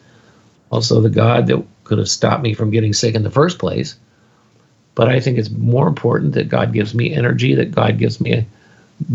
[0.72, 3.96] also the God that could have stopped me from getting sick in the first place.
[4.96, 8.34] But I think it's more important that God gives me energy, that God gives me
[8.34, 8.46] a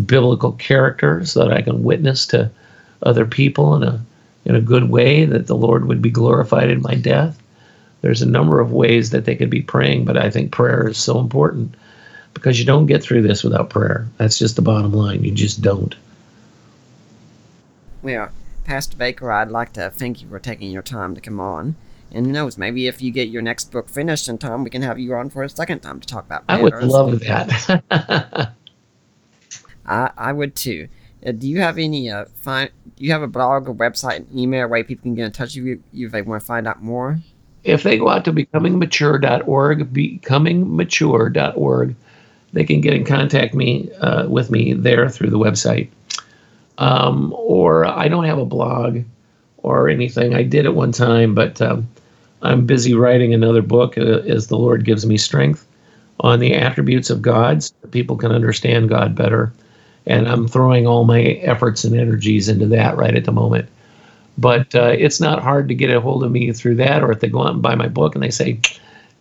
[0.07, 2.51] biblical character so that I can witness to
[3.03, 4.05] other people in a
[4.45, 7.41] in a good way, that the Lord would be glorified in my death.
[8.03, 10.99] There's a number of ways that they could be praying, but I think prayer is
[10.99, 11.75] so important
[12.35, 14.09] because you don't get through this without prayer.
[14.19, 15.25] That's just the bottom line.
[15.25, 15.95] You just don't.
[18.03, 18.31] Well,
[18.65, 21.77] Pastor Baker, I'd like to thank you for taking your time to come on.
[22.11, 24.83] And who knows, maybe if you get your next book finished in time, we can
[24.83, 28.53] have you on for a second time to talk about I would love that.
[29.87, 30.89] I, I would too.
[31.25, 32.71] Uh, do you have any uh find?
[32.97, 35.57] Do you have a blog, a website, an email where people can get in touch
[35.57, 37.19] with you if they want to find out more?
[37.65, 41.95] If they go out to becomingmature.org, becomingmature.org,
[42.53, 45.89] they can get in contact me uh, with me there through the website.
[46.79, 49.01] Um, or I don't have a blog
[49.59, 50.35] or anything.
[50.35, 51.89] I did at one time, but um,
[52.43, 55.67] I'm busy writing another book uh, as the Lord gives me strength
[56.21, 59.53] on the attributes of God so people can understand God better.
[60.07, 63.69] And I'm throwing all my efforts and energies into that right at the moment.
[64.39, 67.20] But uh, it's not hard to get a hold of me through that, or if
[67.20, 68.61] they go out and buy my book and they say,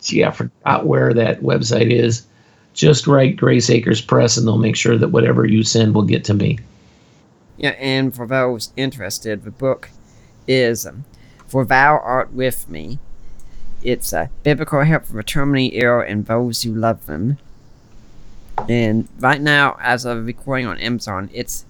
[0.00, 2.26] gee, I forgot where that website is,
[2.72, 6.24] just write Grace Acres Press and they'll make sure that whatever you send will get
[6.24, 6.58] to me.
[7.58, 9.90] Yeah, and for those interested, the book
[10.48, 11.04] is um,
[11.46, 12.98] For Thou Art With Me.
[13.82, 17.36] It's a biblical help for the terminally ill and those who love them.
[18.68, 21.64] And right now, as of recording on Amazon, it's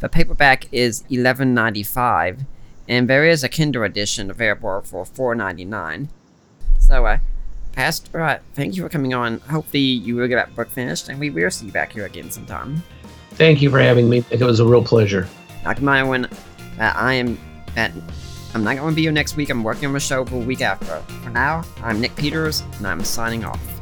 [0.00, 2.40] the paperback is eleven ninety five,
[2.88, 6.08] and there is a Kindle edition available for four ninety nine.
[6.80, 7.18] So, uh,
[7.72, 9.38] Pastor, uh, thank you for coming on.
[9.40, 12.30] Hopefully, you will get that book finished, and we will see you back here again
[12.30, 12.82] sometime.
[13.32, 14.24] Thank you for having me.
[14.30, 15.28] It was a real pleasure.
[15.62, 15.84] Dr.
[15.84, 16.28] Myron, uh,
[16.78, 17.38] I am
[17.76, 17.92] at.
[18.54, 19.50] I'm not going to be here next week.
[19.50, 21.00] I'm working on the show for a week after.
[21.22, 23.77] For now, I'm Nick Peters, and I'm signing off.